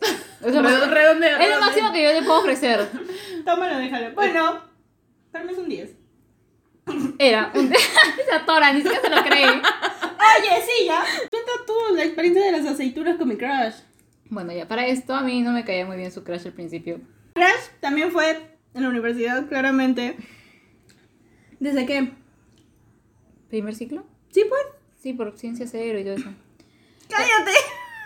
[0.46, 2.88] Es lo, Redondeo, es lo máximo que yo le puedo ofrecer.
[3.44, 4.14] Tómalo, déjalo.
[4.14, 4.62] Bueno,
[5.34, 5.90] mí es un 10.
[7.18, 7.70] Era un.
[8.26, 9.48] se atora, ni siquiera se lo cree.
[9.48, 11.04] Oye, sí, ya.
[11.30, 13.76] Cuenta tú la experiencia de las aceitunas con mi crush.
[14.32, 17.02] Bueno, ya, para esto a mí no me caía muy bien su crush al principio.
[17.34, 20.16] Crush también fue en la universidad, claramente.
[21.60, 22.14] ¿Desde qué?
[23.50, 24.06] ¿Primer ciclo?
[24.30, 24.62] Sí, pues.
[25.02, 26.30] Sí, por ciencia cero y todo eso.
[27.10, 27.52] Cállate.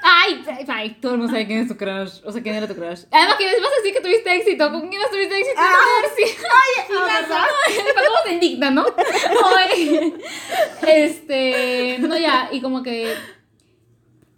[0.02, 2.22] Ay, ay, ay, todo el mundo sabe quién es tu crush.
[2.26, 3.04] O sea, quién era tu crush.
[3.12, 4.72] Además, que vas a decir que tuviste éxito.
[4.72, 5.60] ¿Con quién más tuviste éxito?
[5.60, 5.68] Ah.
[5.68, 6.50] en la universidad?
[6.52, 8.08] Ah, ¿verdad?
[8.08, 8.86] ¿Cómo se indigna, no?
[8.88, 10.14] Oye,
[10.88, 11.98] este.
[12.00, 13.14] No, ya, y como que.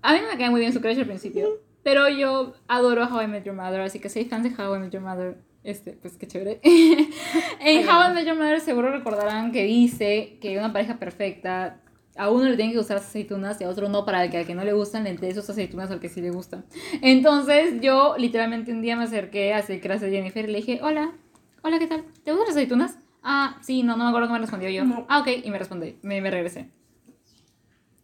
[0.01, 1.65] A mí no me cae muy bien su crush al principio.
[1.87, 4.79] Pero yo adoro How I Met Your Mother, así que soy fan de How I
[4.79, 5.37] Met Your Mother.
[5.63, 6.59] Este, pues qué chévere.
[7.61, 11.79] en How I Met Your Mother seguro recordarán que dice que una pareja perfecta.
[12.17, 14.39] A uno le tienen que gustar las aceitunas y a otro no, para el que,
[14.39, 16.65] al que no le gustan, le entre sus aceitunas al que sí le gustan.
[17.01, 20.81] Entonces yo literalmente un día me acerqué a hacer clase de Jennifer y le dije,
[20.83, 21.13] hola,
[21.61, 22.03] hola, ¿qué tal?
[22.25, 22.99] ¿Te gustan las aceitunas?
[23.23, 24.83] Ah, sí, no, no me acuerdo cómo me respondió yo.
[24.83, 25.05] No.
[25.07, 26.69] Ah, ok, y me respondí, me, me regresé.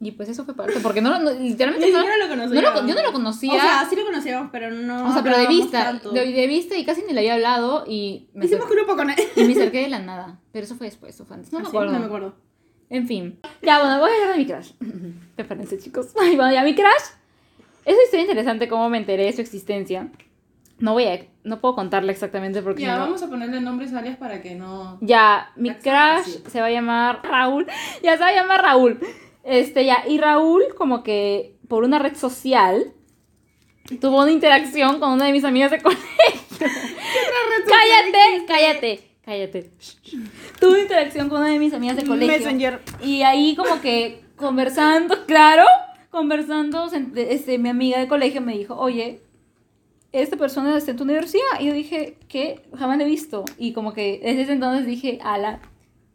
[0.04, 2.12] Y pues eso fue parte, porque no, lo- no literalmente Ni no, lo no
[2.82, 3.54] lo- yo no lo conocía.
[3.54, 5.08] O sea, sí lo conocíamos, pero no.
[5.10, 8.28] O sea, pero de vista, de, de vista y casi ni le había hablado y
[8.34, 9.16] me, Hicimos grupo con él.
[9.36, 10.40] y me acerqué de la nada.
[10.52, 11.54] Pero eso fue después, eso fue antes.
[11.54, 11.94] No me Ah, sí, acuerdo.
[11.94, 12.36] No me acuerdo.
[12.90, 13.40] En fin.
[13.62, 14.72] Ya, bueno, voy a hablar de mi crush.
[15.36, 16.08] Prepárense, chicos.
[16.22, 16.86] Ay, bueno, ya mi crush.
[17.86, 20.10] Es una historia interesante cómo me enteré de su existencia.
[20.80, 24.18] No voy a, no puedo contarla exactamente porque Ya, no- vamos a ponerle nombres alias
[24.18, 24.98] para que no.
[25.02, 27.68] Ya, mi crush se va a llamar Raúl.
[28.04, 29.00] Ya se va a llamar Raúl.
[29.44, 32.94] Este, ya, y Raúl como que por una red social
[34.00, 36.04] tuvo una interacción con una de mis amigas de colegio.
[37.68, 39.72] cállate, cállate, cállate.
[40.60, 42.38] Tuvo una interacción con una de mis amigas de colegio.
[42.38, 42.82] Messenger.
[43.02, 45.66] Y ahí como que conversando, claro,
[46.10, 49.22] conversando, este, mi amiga de colegio me dijo, oye,
[50.14, 51.60] esta persona está en tu universidad.
[51.60, 52.62] Y yo dije, ¿qué?
[52.78, 53.44] Jamás la he visto.
[53.58, 55.60] Y como que desde ese entonces dije, ala,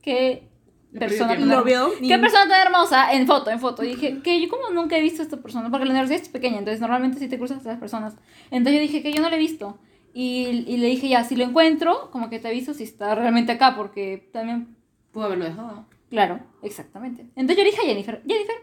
[0.00, 0.47] qué
[0.92, 1.90] persona tan Lo vio.
[2.00, 3.12] ¿Qué persona tan hermosa?
[3.12, 3.84] En foto, en foto.
[3.84, 6.28] Y dije, que yo como nunca he visto a esta persona, porque la universidad es
[6.28, 8.16] pequeña, entonces normalmente sí te cruzas a estas personas.
[8.50, 9.78] Entonces yo dije que yo no la he visto.
[10.14, 13.52] Y, y le dije, ya, si lo encuentro, como que te aviso si está realmente
[13.52, 14.78] acá, porque también
[15.12, 15.86] Pudo haberlo dejado.
[16.10, 17.22] Claro, exactamente.
[17.34, 18.56] Entonces yo le dije a Jennifer, Jennifer,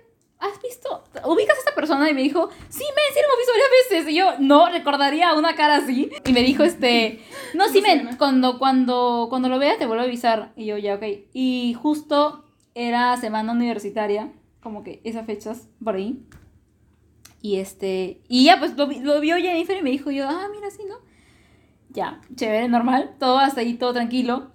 [0.46, 1.04] ¿has visto?
[1.26, 2.10] ¿Ubicas a esta persona?
[2.10, 4.14] Y me dijo, sí, men, sí, lo hemos visto varias veces.
[4.14, 6.10] Y yo, no, recordaría una cara así.
[6.26, 7.20] Y me dijo, este,
[7.54, 10.54] no, sí, ¿Cómo se men, cuando, cuando, cuando lo vea te vuelvo a avisar.
[10.56, 11.04] Y yo, ya, ok.
[11.34, 14.32] Y justo era semana universitaria,
[14.62, 16.26] como que esas fechas, por ahí.
[17.41, 20.72] Y este, y ya, pues lo, lo vio Jennifer y me dijo yo, ah, mira,
[20.72, 20.96] sí, ¿no?
[21.89, 24.52] Ya, chévere, normal, todo hasta ahí, todo tranquilo.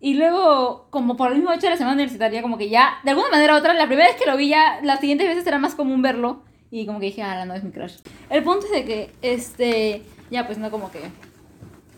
[0.00, 3.10] Y luego, como por el mismo hecho de la semana universitaria, como que ya, de
[3.10, 5.58] alguna manera u otra, la primera vez que lo vi ya, las siguientes veces era
[5.58, 6.42] más común verlo.
[6.70, 7.96] Y como que dije, ah, no es mi crush.
[8.30, 11.00] El punto es de que, este, ya pues no como que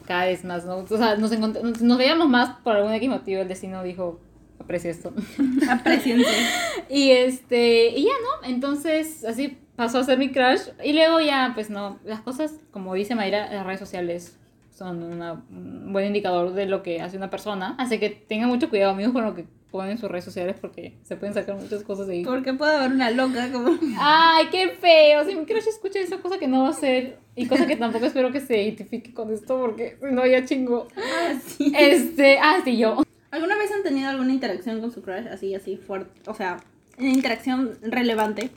[0.06, 0.78] cada vez más, ¿no?
[0.78, 4.20] O sea, nos, nos, nos veíamos más por algún X motivo, el destino dijo,
[4.58, 5.12] aprecia esto.
[5.70, 6.28] Apreciense.
[6.88, 8.48] Y este, y ya, ¿no?
[8.48, 10.60] Entonces, así pasó a ser mi crush.
[10.84, 14.36] Y luego ya, pues no, las cosas, como dice Mayra, las redes sociales
[14.74, 17.74] son una- un buen indicador de lo que hace una persona.
[17.78, 20.98] Así que tengan mucho cuidado, amigos, con lo que ponen en sus redes sociales porque
[21.02, 22.24] se pueden sacar muchas cosas de ahí.
[22.24, 23.70] Porque puede haber una loca como...
[23.98, 25.24] Ay, qué feo.
[25.26, 28.04] Si mi crush escucha esa cosa que no va a hacer y cosa que tampoco
[28.06, 30.88] espero que se identifique con esto porque si no, ya chingo.
[30.96, 31.72] Ah, sí.
[31.76, 33.02] Este, ah, sí, yo.
[33.30, 36.20] ¿Alguna vez han tenido alguna interacción con su crush así, así fuerte?
[36.30, 36.58] O sea,
[36.98, 38.50] una interacción relevante.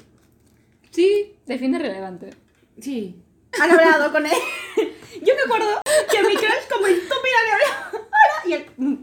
[0.91, 2.29] Sí, Define relevante.
[2.79, 3.21] sí.
[3.61, 4.31] Han hablado con él.
[5.21, 5.67] Yo me acuerdo
[6.11, 8.07] que mi crush como estúpida le hablaba.
[8.45, 8.95] Y él mm,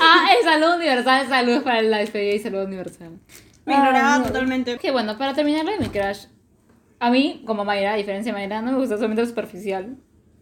[0.00, 3.18] Ah, el saludo universal, saludos para la despedida y saludo universal.
[3.64, 4.26] me ignoraba no.
[4.26, 4.76] totalmente.
[4.78, 6.26] Que bueno, para terminar lo de mi crush,
[7.00, 9.96] a mí, como Mayra, a diferencia de Mayra, no me gusta solamente lo superficial.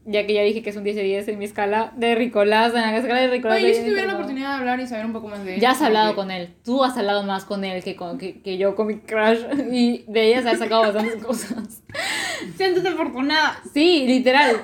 [0.08, 2.68] Ya que ya dije que es un 10 de 10 en mi escala de Ricolás,
[2.74, 3.58] en la escala de Ricolás.
[3.58, 5.60] Oye, yo si tuviera la oportunidad de hablar y saber un poco más de él.
[5.60, 6.54] Ya has hablado porque- con él.
[6.64, 9.40] Tú has hablado más con él que, con, que, que yo con mi crush.
[9.72, 11.82] Y de ella se has sacado bastantes cosas.
[12.56, 13.60] Siéntete afortunada.
[13.74, 14.60] Sí, literal.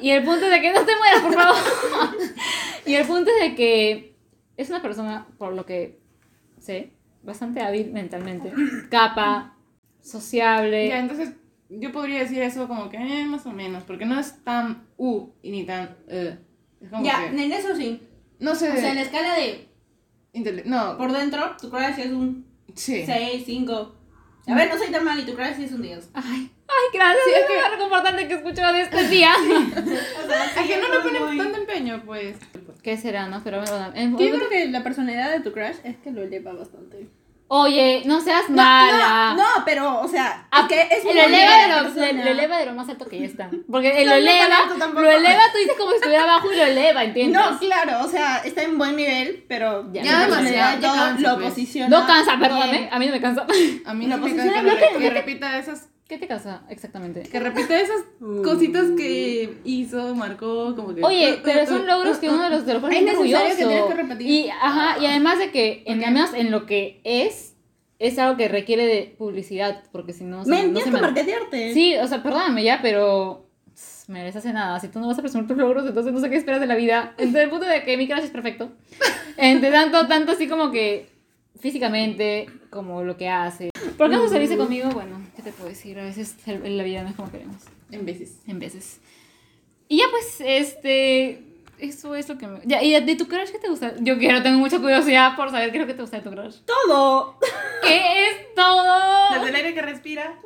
[0.00, 1.56] Y el punto es de que no te mueras, por favor.
[2.86, 4.14] Y el punto es de que
[4.56, 5.98] es una persona, por lo que
[6.60, 6.90] sé,
[7.22, 8.52] bastante hábil mentalmente.
[8.90, 9.56] Capa,
[10.02, 10.88] sociable.
[10.88, 11.30] Ya, entonces
[11.68, 15.30] yo podría decir eso como que eh, más o menos, porque no es tan U
[15.42, 16.38] y ni tan eh.
[16.80, 18.02] Es como Ya, que, en eso sí.
[18.38, 19.68] no sé, O sea, en la escala de
[20.66, 22.44] no, por dentro, tu crush es un
[22.74, 23.04] sí.
[23.06, 23.94] 6, 5.
[24.46, 26.10] A ver, no soy tan mal y tu crush sí es un 10.
[26.12, 27.24] Ay, ay, gracias.
[27.24, 29.32] Sí, es es que- que reconfortante que escucho de este día.
[30.24, 32.36] O sea, Es que no le ponen muy- tanto empeño, pues.
[32.82, 33.42] ¿Qué será, no?
[33.42, 36.52] Pero bueno, en- Yo creo que la personalidad de tu crush es que lo eleva
[36.52, 37.08] bastante.
[37.48, 39.34] Oye, no seas No, mala.
[39.36, 42.30] no, no, pero, o sea, Ah, es que es lo eleva, de lo, le- lo
[42.30, 43.50] eleva de lo más alto que ya está.
[43.70, 45.02] Porque él No, lo eleva, alto tampoco.
[45.02, 47.38] lo eleva, tú dices como si estuviera abajo y lo eleva, ¿entiendes?
[47.40, 51.28] No, claro, o sea, está en buen nivel, pero Ya, ya demasiado, ya todo cansa,
[51.30, 51.48] lo pues.
[51.50, 51.88] posiciona.
[52.00, 53.46] No cansa, perdóname, a mí no me cansa.
[53.84, 57.22] A mí no me que, re- que repita esas ¿Qué te cansa exactamente?
[57.22, 58.02] que repita esas
[58.44, 62.74] cositas que hizo, marcó, como que Oye, pero son logros que uno de los de
[62.74, 64.26] los cuales Es necesario que tienes que repetir.
[64.26, 67.54] Y ajá, y además de que en al menos en lo que es
[67.98, 71.72] es algo que requiere de publicidad, porque si no, Men, no tienes que marketearte.
[71.72, 73.48] Sí, o sea, perdóname ya, pero
[74.08, 74.78] me hace nada.
[74.80, 76.74] Si tú no vas a presumir tus logros, entonces no sé qué esperas de la
[76.74, 77.14] vida.
[77.16, 78.72] Entonces, el punto de que mi crush es perfecto.
[79.36, 81.08] Entre tanto, tanto así como que
[81.64, 83.70] físicamente, como lo que hace.
[83.96, 84.90] ¿Por qué no salirse conmigo?
[84.90, 85.98] Bueno, ¿qué te puedo decir?
[85.98, 87.56] A veces la vida no es como queremos.
[87.90, 88.38] en veces.
[88.46, 89.00] En veces.
[89.88, 91.42] Y ya pues, este...
[91.78, 92.60] Eso es lo que me...
[92.66, 93.94] Ya, ¿y de, tu crush qué te gusta?
[94.00, 96.30] Yo quiero, tengo mucha curiosidad por saber qué es lo que te gusta de tu
[96.32, 96.56] crush.
[96.66, 97.38] Todo.
[97.82, 99.30] ¿Qué es todo?
[99.32, 100.38] Desde el aire que respira.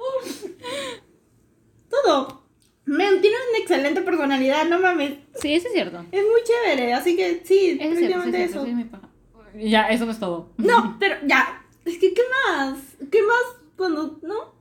[1.91, 2.45] Todo.
[2.85, 5.15] Men, tiene una excelente personalidad, no mames.
[5.43, 6.05] Sí, eso es cierto.
[6.13, 8.67] Es muy chévere, así que sí, es cierto, eso definitivamente es cierto, eso.
[8.67, 9.08] sí, mi paja.
[9.55, 10.51] Ya, eso no es todo.
[10.57, 11.65] No, pero ya.
[11.85, 12.79] Es que, ¿qué más?
[13.11, 13.43] ¿Qué más
[13.77, 14.59] cuando, no?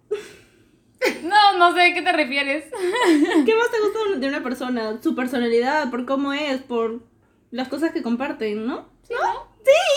[1.23, 2.65] No, no sé a qué te refieres.
[3.45, 4.99] ¿Qué más te gusta de una persona?
[5.01, 7.01] Su personalidad, por cómo es, por
[7.51, 8.89] las cosas que comparten, ¿no?
[9.03, 9.47] ¿Sí, no?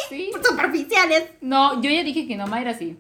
[0.09, 0.31] Sí.
[0.33, 1.31] Por superficiales.
[1.41, 2.99] No, yo ya dije que no, Mayra sí.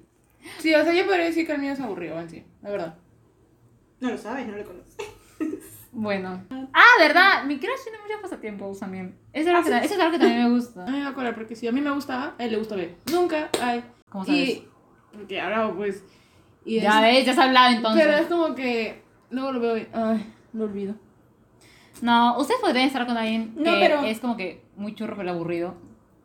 [0.59, 2.99] Sí, o sea, yo podría decir que el mío es aburrido en sí, la verdad.
[4.01, 4.97] No lo sabes, no lo conoces.
[5.93, 6.45] Bueno.
[6.72, 7.45] Ah, ¿verdad?
[7.45, 9.16] Mi crush tiene muchos pasatiempos también.
[9.32, 10.84] Eso es, algo que, eso es algo que también me gusta.
[10.84, 12.53] A mí me va a colar porque si a mí me gusta A, a él
[12.53, 12.95] le gusta B.
[13.12, 13.82] Nunca hay.
[14.09, 14.41] ¿Cómo sabes?
[14.49, 14.68] Y.
[15.12, 16.05] Porque ahora pues.
[16.64, 18.05] Y Ya es- ves, ya has hablado entonces.
[18.05, 19.03] Pero es como que.
[19.30, 19.88] Luego lo veo y.
[19.93, 20.95] Ay, lo olvido.
[22.03, 25.30] No, ustedes podrían estar con alguien que No, pero- es como que muy churro pero
[25.30, 25.74] aburrido.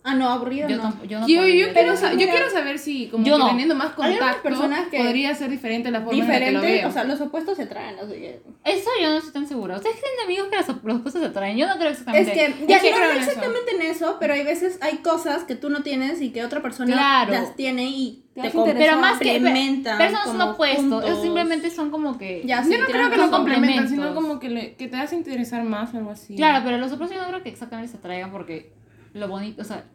[0.07, 0.83] Ah, no, aburrido Yo, no.
[0.83, 3.47] tampoco- yo no yo, yo, quiero, sa- yo quiero saber si, como yo que no.
[3.49, 6.81] teniendo más contacto, personas que- podría ser diferente la forma en la que lo Diferente,
[6.81, 6.89] veo.
[6.89, 8.41] o sea, los opuestos se atraen, así que...
[8.65, 9.77] Eso yo no estoy tan segura.
[9.77, 11.57] ¿Ustedes tienen amigos que los, los opuestos se atraen?
[11.57, 12.31] Yo no creo exactamente.
[12.31, 13.29] Es que, ya sí no, creo no en eso.
[13.31, 16.61] exactamente en eso, pero hay veces, hay cosas que tú no tienes y que otra
[16.61, 17.31] persona Claro.
[17.33, 18.51] las tiene y Te.
[18.51, 19.39] Pero más que.
[19.41, 21.21] Pero no son opuestos.
[21.21, 22.43] Simplemente son como que.
[22.45, 25.15] Ya, sí, Yo no creo que lo complementan, sino como que, le, que te hace
[25.15, 26.35] interesar más o algo así.
[26.35, 28.71] Claro, pero los opuestos yo no creo que exactamente se atraigan porque
[29.13, 29.85] lo bonito, o sea,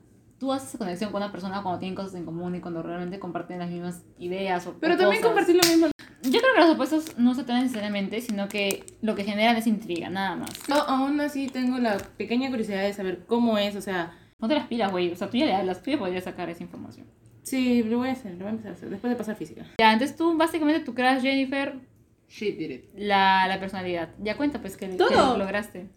[0.40, 3.18] tú haces esa conexión con una persona cuando tienen cosas en común y cuando realmente
[3.20, 5.36] comparten las mismas ideas o Pero o también cosas.
[5.36, 5.86] compartir lo mismo.
[6.22, 9.66] Yo creo que los opuestos no se atraen necesariamente, sino que lo que generan es
[9.66, 10.50] intriga, nada más.
[10.66, 14.54] Yo aún así tengo la pequeña curiosidad de saber cómo es, o sea, No te
[14.54, 15.12] las pilas, güey.
[15.12, 17.06] O sea, tú ya le hablas, tú ya podrías sacar esa información.
[17.42, 19.64] sí, lo voy a hacer, lo voy a empezar a hacer, después de pasar física.
[19.78, 21.78] Ya, entonces tú, básicamente, tu crush, Jennifer,
[22.28, 22.84] Shit did it.
[22.96, 24.10] la, la personalidad.
[24.22, 25.36] Ya cuenta, pues, que, que Todo.
[25.36, 25.88] lograste.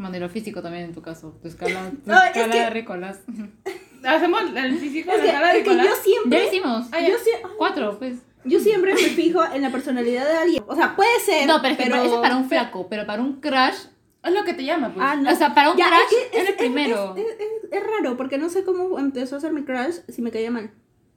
[0.00, 1.38] Bueno, y lo físico también en tu caso.
[1.42, 3.20] Tu escala, tu es escala que- de Ricolas.
[4.04, 5.82] Hacemos el físico, Es la que, cara de es que yo.
[5.82, 6.38] Ya siempre...
[6.42, 6.86] lo hicimos.
[6.90, 7.14] Ah, ya.
[7.58, 8.16] Cuatro, pues.
[8.44, 10.64] yo siempre me fijo en la personalidad de alguien.
[10.66, 13.20] O sea, puede ser, No, pero es que eso es para un flaco, pero para
[13.22, 13.88] un crush.
[14.22, 15.04] Es lo que te llama, pues.
[15.06, 15.30] Ah, no.
[15.30, 17.14] O sea, para un Ya, crush es, que es el primero.
[17.16, 20.30] Es, es- es raro, porque no sé cómo empezó a ser mi crush si me
[20.30, 20.70] caía mal.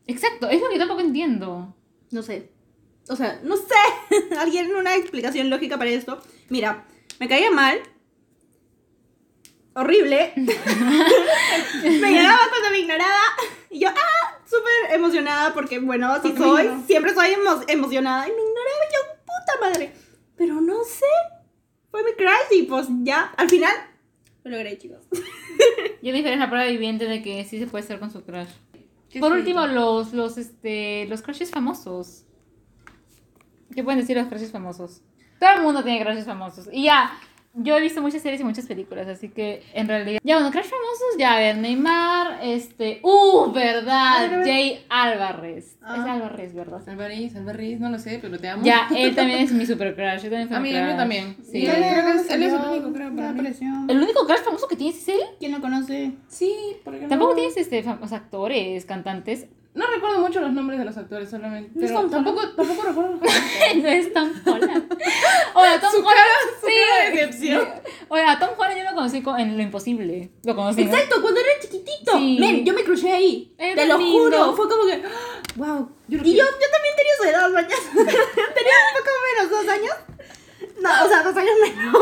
[0.08, 1.74] Exacto, es lo que yo tampoco entiendo.
[2.12, 2.52] No sé.
[3.08, 3.64] O sea, no sé.
[4.38, 6.22] Alguien una explicación lógica para esto.
[6.50, 6.84] Mira,
[7.22, 7.78] me caía mal.
[9.76, 10.34] Horrible.
[10.36, 13.22] me ignoraba cuando me ignoraba.
[13.70, 16.70] Y yo, ah, súper emocionada porque, bueno, así Porque soy.
[16.88, 18.28] Siempre soy emo- emocionada.
[18.28, 19.94] Y me ignoraba y yo, puta madre.
[20.36, 21.06] Pero no sé.
[21.92, 23.74] Fue mi crush y pues ya, al final,
[24.44, 25.04] lo logré, chicos.
[26.02, 28.50] Yo me es la prueba viviente de que sí se puede estar con su crush.
[29.10, 29.50] Qué Por bonito.
[29.52, 32.26] último, los, los, este, los crushes famosos.
[33.76, 35.02] ¿Qué pueden decir los crushes famosos?
[35.40, 36.68] Todo el mundo tiene crushes famosos.
[36.72, 37.12] Y ya,
[37.56, 40.20] yo he visto muchas series y muchas películas, así que en realidad...
[40.24, 43.00] Ya, bueno, crush famosos, ya, a ver, Neymar, este...
[43.04, 44.18] ¡Uh, verdad!
[44.18, 44.48] A ver, a ver.
[44.48, 45.78] Jay Álvarez.
[45.84, 45.98] Ah.
[46.00, 46.82] Es Álvarez, ¿verdad?
[46.90, 48.64] Alvarez, Alvarez, no lo sé, pero te amo.
[48.64, 50.24] Ya, él también es mi super crush.
[50.24, 50.98] Yo también fui A mí, a mí crush.
[50.98, 51.38] también.
[51.44, 51.66] Sí.
[51.66, 53.48] Él- creo que es- él es el único, creo, para mí.
[53.90, 55.22] ¿El único crush famoso que tienes es él?
[55.40, 56.12] ¿Quién lo conoce?
[56.28, 57.36] Sí, porque Tampoco no...
[57.36, 59.48] tienes este, fam- o sea, actores, cantantes.
[59.76, 61.72] No recuerdo mucho los nombres de los actores solamente.
[61.74, 63.20] ¿No Pero tampoco, tampoco recuerdo
[63.76, 64.94] no es Tom Holland.
[65.56, 66.06] Oye, Tom Su Holland.
[66.06, 66.74] cara- su sí.
[66.74, 67.70] cara de decepción.
[68.10, 70.30] Oye, a Tom Holland yo lo conocí co- en Lo Imposible.
[70.44, 70.86] Lo conocí.
[70.86, 70.92] ¿no?
[70.94, 72.12] Exacto, cuando era chiquitito.
[72.18, 72.38] Sí.
[72.40, 73.56] Men, yo me crucé ahí.
[73.58, 74.20] Era Te lo lindo.
[74.20, 74.54] juro.
[74.56, 75.02] Fue como que.
[75.56, 75.88] Wow.
[76.08, 77.76] Yo y yo, yo también tenía su edad, mañana.
[77.94, 79.96] tenía un poco menos, dos años.
[80.82, 81.96] No, o sea, dos años menos.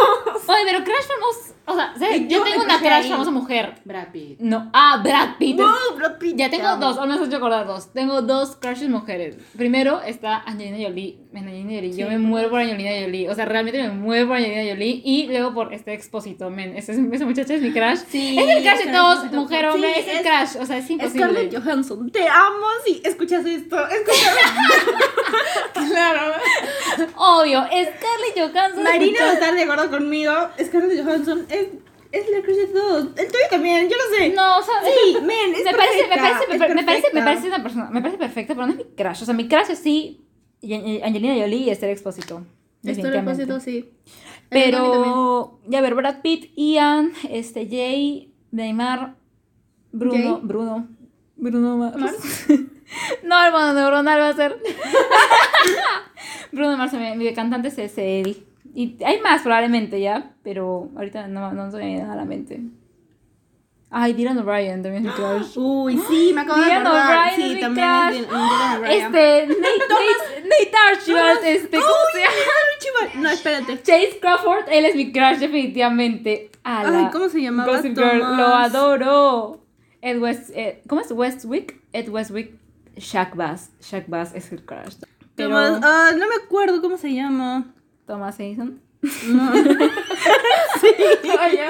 [0.48, 1.54] Oye, pero Crash famoso.
[1.66, 2.22] O sea, ¿sabes?
[2.28, 3.10] Yo yo tengo una ahí.
[3.10, 3.76] famosa mujer.
[3.86, 4.40] Brad Pitt.
[4.40, 4.70] No.
[4.74, 5.58] Ah, Brad Pitt.
[5.58, 7.94] Wow, Brad Pitt, Ya te tengo dos, o me has hecho acordar dos.
[7.94, 9.38] Tengo dos crushes mujeres.
[9.56, 11.20] Primero está Angelina Jolie.
[11.36, 11.92] Angelina Jolie.
[11.96, 12.12] Yo Sí.
[12.12, 13.30] me muero por Angelina Jolie.
[13.30, 15.02] O sea, realmente me muero por Angelina Jolie.
[15.06, 16.76] Y luego por este expósito, men.
[16.76, 18.00] Ese, ese muchacho es mi crush.
[18.10, 19.94] Sí, es el crush de todos, mujer, hombre.
[19.94, 20.62] Sí, es el crush.
[20.62, 21.20] O sea, es imposible.
[21.26, 23.78] Scarlett Johansson, te amo si escuchas esto.
[23.88, 24.32] Escucha.
[25.74, 26.34] Claro.
[27.16, 28.84] Obvio, Scarlett Johansson.
[28.84, 30.32] Marina va a estar de acuerdo conmigo.
[30.64, 31.68] Scarlett Johansson es,
[32.12, 33.04] es la crush de todos.
[33.18, 34.30] El tuyo también, yo lo sé.
[34.30, 37.22] No, o sea, Sí, men, es me parece, me parece, me, es me parece, me
[37.22, 39.22] parece una persona, me parece perfecta, pero no es mi crush.
[39.22, 40.26] O sea, mi crush es sí,
[40.64, 42.46] Angelina Jolie y Esther Expósito.
[42.82, 43.60] definitivamente.
[43.60, 43.92] sí.
[44.50, 49.16] Pero, ya a ver, Brad Pitt, Ian, este, Jay, Neymar,
[49.94, 50.40] Bruno, Jay.
[50.44, 50.88] Bruno,
[51.38, 52.48] Bruno Mars.
[53.24, 54.62] no, hermano, neuronal va a ser.
[56.52, 58.51] Bruno Mars, mi, mi cantante es ese Eddie.
[58.74, 62.26] Y hay más probablemente ya, pero ahorita no, no se me viene nada a la
[62.26, 62.62] mente.
[63.94, 65.58] Ay, Dylan O'Brien también es mi crush.
[65.58, 67.34] Uy, sí, me acabo de Dylan acordar.
[67.34, 68.16] O'Brien Sí, es mi también crush.
[68.16, 69.02] es Dylan- O'Brien.
[69.02, 69.58] Este, Nate,
[69.90, 72.34] Nate, Nate Archibald, este, ¿cómo se llama?
[72.80, 73.24] Chival.
[73.24, 73.82] No, espérate.
[73.84, 76.52] Chase Crawford, él es mi crush definitivamente.
[76.64, 77.00] Ala.
[77.00, 77.76] Ay, ¿cómo se llamaba?
[77.76, 79.62] Gossip Girl, lo adoro.
[80.02, 81.82] Ed West, eh, ¿cómo es Westwick?
[81.92, 82.54] Ed Westwick,
[82.96, 83.72] Shaq Bass.
[83.82, 84.96] Shaq Bass es el crush.
[85.36, 87.74] Pero ah, no me acuerdo cómo se llama.
[88.12, 88.82] Thomas Edison.
[89.28, 89.52] No.
[91.40, 91.70] Ay, ya.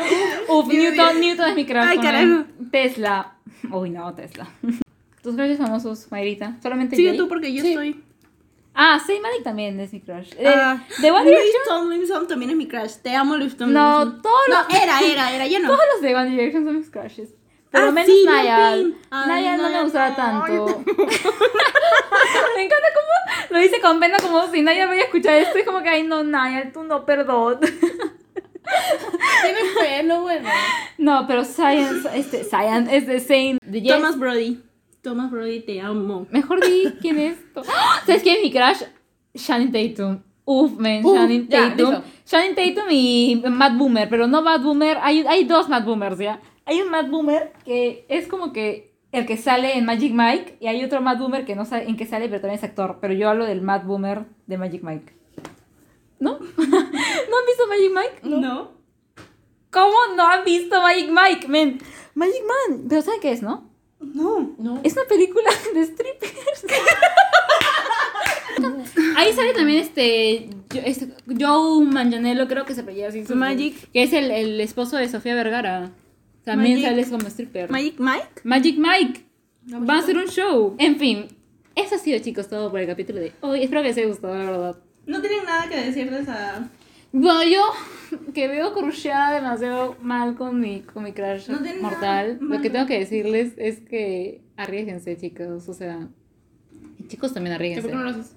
[0.50, 1.62] Uf, Newton, Newton es mi.
[1.76, 2.46] Ay, carajo.
[2.72, 3.36] Tesla.
[3.72, 4.48] Uy, no, Tesla.
[5.22, 6.58] Tus crushes famosos, Mayrita.
[6.64, 7.70] Solamente Sigue tú porque yo Sí.
[7.70, 8.04] estoy.
[8.74, 10.32] Ah, Zayn Malik también es mi crush.
[10.38, 11.62] Eh, Ah, de One Louis Direction.
[11.68, 12.94] Tomlinson también es mi crush.
[13.04, 13.72] Te amo, Tomlinson.
[13.72, 15.68] No, todos los, No, era, era, era, ya no.
[15.68, 17.36] todos los de One Direction son mis crushes.
[17.72, 18.26] Por lo Ah, menos sí.
[18.30, 18.94] Ay,
[19.28, 20.84] Niall no me gustaba no, tanto.
[20.86, 23.12] me encanta cómo
[23.50, 25.58] lo dice con pena, como si Niall vaya a escuchar esto.
[25.58, 27.60] Es como que, ay, no, Niall, tú no, perdón.
[29.42, 30.50] Tiene pelo, bueno.
[30.98, 33.60] No, pero Science, este, Science es de Saint.
[33.64, 33.94] De Yes.
[33.96, 34.60] Thomas Brody.
[35.02, 36.28] Thomas Brody, te amo.
[36.30, 37.38] Mejor di quién es.
[37.56, 38.02] ¡Ah!
[38.06, 38.84] ¿Sabes quién es mi crush?
[39.34, 40.20] Shannon Tatum.
[40.46, 41.90] Uf, man, Uf, Shannon ya, Tatum.
[41.92, 42.04] listo.
[42.26, 44.98] Shannon Tatum y Matt Boomer, pero no Matt Boomer.
[45.02, 46.40] Hay, hay dos Matt Boomers, ¿ya?
[46.66, 50.68] Hay un Matt Boomer que es como que el que sale en Magic Mike y
[50.68, 52.98] hay otro Matt Boomer que no sabe en qué sale, pero también es actor.
[53.02, 55.14] Pero yo hablo del Matt Boomer de Magic Mike.
[56.20, 56.40] ¿No?
[56.40, 58.30] ¿No han visto Magic Mike?
[58.38, 58.72] No.
[59.72, 61.80] ¿Cómo no han visto Magic Mike, men?
[62.14, 63.70] Magic Man, pero ¿saben qué es, no?
[64.00, 64.54] No.
[64.58, 64.80] No.
[64.84, 66.66] Es una película de strippers.
[69.18, 71.08] Ahí sale también este, yo- este
[71.40, 73.26] Joe Manganiello, creo que se apellida así.
[73.26, 73.90] su- Magic.
[73.92, 75.92] Que es el, el esposo de Sofía Vergara.
[76.44, 77.70] También Magic- sale como stripper.
[77.70, 78.28] Magic Mike.
[78.44, 79.26] Magic Mike.
[79.88, 80.76] Va a hacer un show.
[80.80, 81.28] En fin,
[81.76, 83.64] eso ha sido, chicos, todo por el capítulo de hoy.
[83.64, 84.78] Espero que les haya gustado, la verdad.
[85.06, 86.70] No tienen nada que decir de esa.
[87.14, 87.62] Bueno, yo
[88.34, 92.70] que veo crusheada demasiado mal con mi, con mi crush No mortal, nada lo que
[92.70, 95.68] tengo que decirles es que arriesguense, chicos.
[95.68, 96.08] O sea,
[96.98, 97.90] y chicos también ¿Por arriesguense.
[97.90, 98.36] qué no lo haces?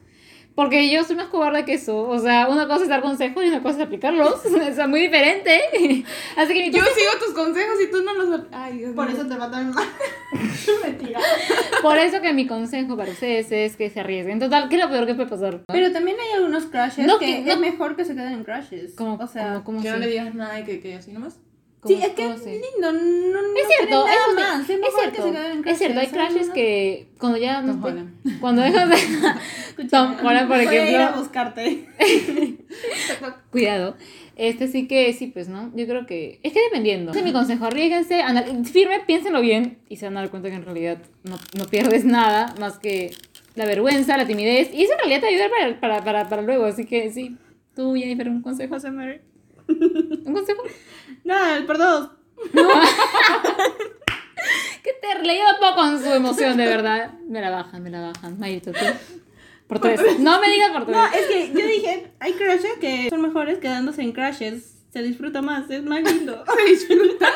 [0.55, 2.09] Porque yo soy más cobarde que eso.
[2.09, 4.35] O sea, una cosa es dar consejos y una cosa es aplicarlos.
[4.47, 5.61] o sea, muy diferente.
[6.37, 8.41] Así que mi Yo sigo tus consejos y tú no los.
[8.53, 9.17] Ay, Dios Por mío.
[9.17, 9.85] eso te matan mal.
[10.85, 11.21] Mentira.
[11.83, 14.39] por eso que mi consejo para ustedes es que se arriesguen.
[14.39, 15.61] Total, ¿qué es lo peor que puede pasar?
[15.67, 17.61] Pero también hay algunos crushes No, que, que- es no.
[17.61, 18.95] mejor que se queden en crushes.
[18.95, 21.13] Como, o sea, como, como Que no si- le digas nada y que, que así
[21.13, 21.39] nomás.
[21.87, 22.93] Sí, es que es lindo.
[22.93, 24.61] No, no Es cierto, tiene nada eso sí, más.
[24.61, 28.41] Es, es que cierto, es cierto, hay crashes que cuando ya no Tom te- Holland.
[28.41, 28.89] cuando dejas
[29.77, 31.89] de Tom Holland, por Voy a ir a ejemplo, buscarte.
[33.51, 33.97] cuidado,
[34.37, 35.71] Este sí que, sí, pues, ¿no?
[35.77, 37.11] Yo creo que, es que dependiendo.
[37.13, 38.23] Ese es mi consejo, arriesguense,
[38.65, 42.05] firme, piénsenlo bien y se van a dar cuenta que en realidad no, no pierdes
[42.05, 43.13] nada más que
[43.55, 46.65] la vergüenza, la timidez y eso en realidad te ayuda para, para, para, para luego,
[46.65, 47.37] así que sí.
[47.77, 48.75] Tú, Jennifer, un consejo.
[48.75, 49.21] José Mary.
[50.25, 50.63] ¿Un consejo?
[51.25, 52.11] No, el por dos.
[54.83, 57.13] Qué terrible, yo puedo con su emoción, de verdad.
[57.29, 58.39] Me la bajan, me la bajan.
[58.39, 58.85] Mayito, tú.
[59.67, 60.19] Por tres.
[60.19, 60.97] No me digas por tres.
[60.97, 64.73] No, es que yo dije, hay crushes que son mejores quedándose en crushes.
[64.93, 66.45] Se disfruta más, es más lindo.
[66.57, 67.29] Se disfruta.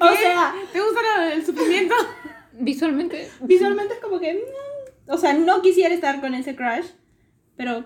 [0.00, 1.94] o sea, ¿Te gusta el sufrimiento?
[2.52, 3.30] Visualmente.
[3.40, 4.34] visualmente es como que.
[4.34, 6.86] mm, o sea, no quisiera estar con ese crush,
[7.56, 7.84] pero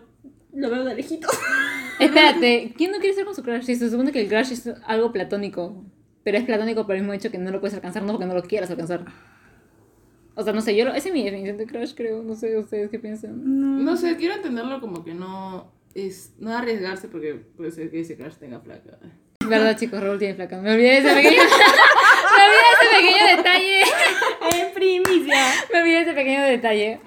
[0.53, 1.31] lo veo de lejitos.
[2.01, 3.63] Espérate, ¿quién no quiere estar con su crush?
[3.63, 5.85] Si se supone que el crush es algo platónico.
[6.25, 8.35] Pero es platónico por el mismo hecho que no lo puedes alcanzar, no porque no
[8.35, 9.05] lo quieras alcanzar.
[10.35, 12.23] O sea, no sé, yo lo, esa es mi definición de crush, creo.
[12.23, 13.85] No sé, ¿ustedes qué piensan?
[13.85, 18.17] No sé, quiero entenderlo como que no es no arriesgarse porque puede ser que ese
[18.17, 18.99] crush tenga flaca.
[19.47, 20.01] ¿Verdad, chicos?
[20.01, 20.61] Raúl tiene flaca.
[20.61, 21.43] Me olvidé de ese pequeño...
[22.37, 23.83] me olvidé de ese pequeño detalle.
[24.53, 25.45] En primicia.
[25.73, 27.01] Me olvidé de ese pequeño detalle.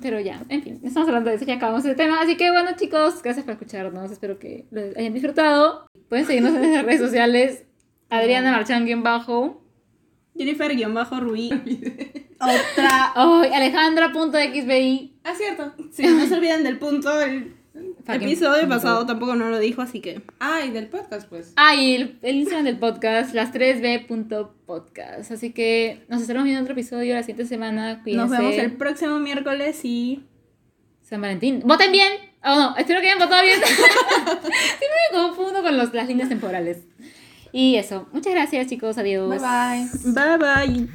[0.00, 2.20] Pero ya, en fin, estamos hablando de eso, ya acabamos el tema.
[2.20, 4.10] Así que bueno, chicos, gracias por escucharnos.
[4.10, 5.86] Espero que lo hayan disfrutado.
[6.08, 7.64] Pueden seguirnos en nuestras redes sociales.
[8.10, 9.62] Adriana Marchán, guion bajo.
[10.36, 11.50] Jennifer-Rubí.
[12.40, 13.12] Otra.
[13.14, 15.18] Ay, Alejandra.xbi.
[15.24, 15.74] Ah, cierto.
[15.90, 17.20] Sí, no se olviden del punto.
[17.20, 17.57] El
[18.04, 20.22] Fucking episodio pasado tampoco no lo dijo, así que.
[20.40, 21.52] Ah, y del podcast, pues.
[21.56, 25.30] Ah, y el, el Instagram del podcast, las3b.podcast.
[25.30, 28.02] Así que nos estaremos viendo en otro episodio la siguiente semana.
[28.02, 28.28] Cuídense.
[28.28, 30.24] Nos vemos el próximo miércoles y.
[31.02, 31.62] San Valentín.
[31.64, 32.12] ¡Voten bien!
[32.44, 33.58] Oh, no, espero que hayan votado bien.
[33.64, 36.78] Siempre me confundo con los, las líneas temporales.
[37.52, 38.06] Y eso.
[38.12, 38.98] Muchas gracias, chicos.
[38.98, 39.28] Adiós.
[39.28, 39.88] Bye bye.
[40.12, 40.88] Bye bye.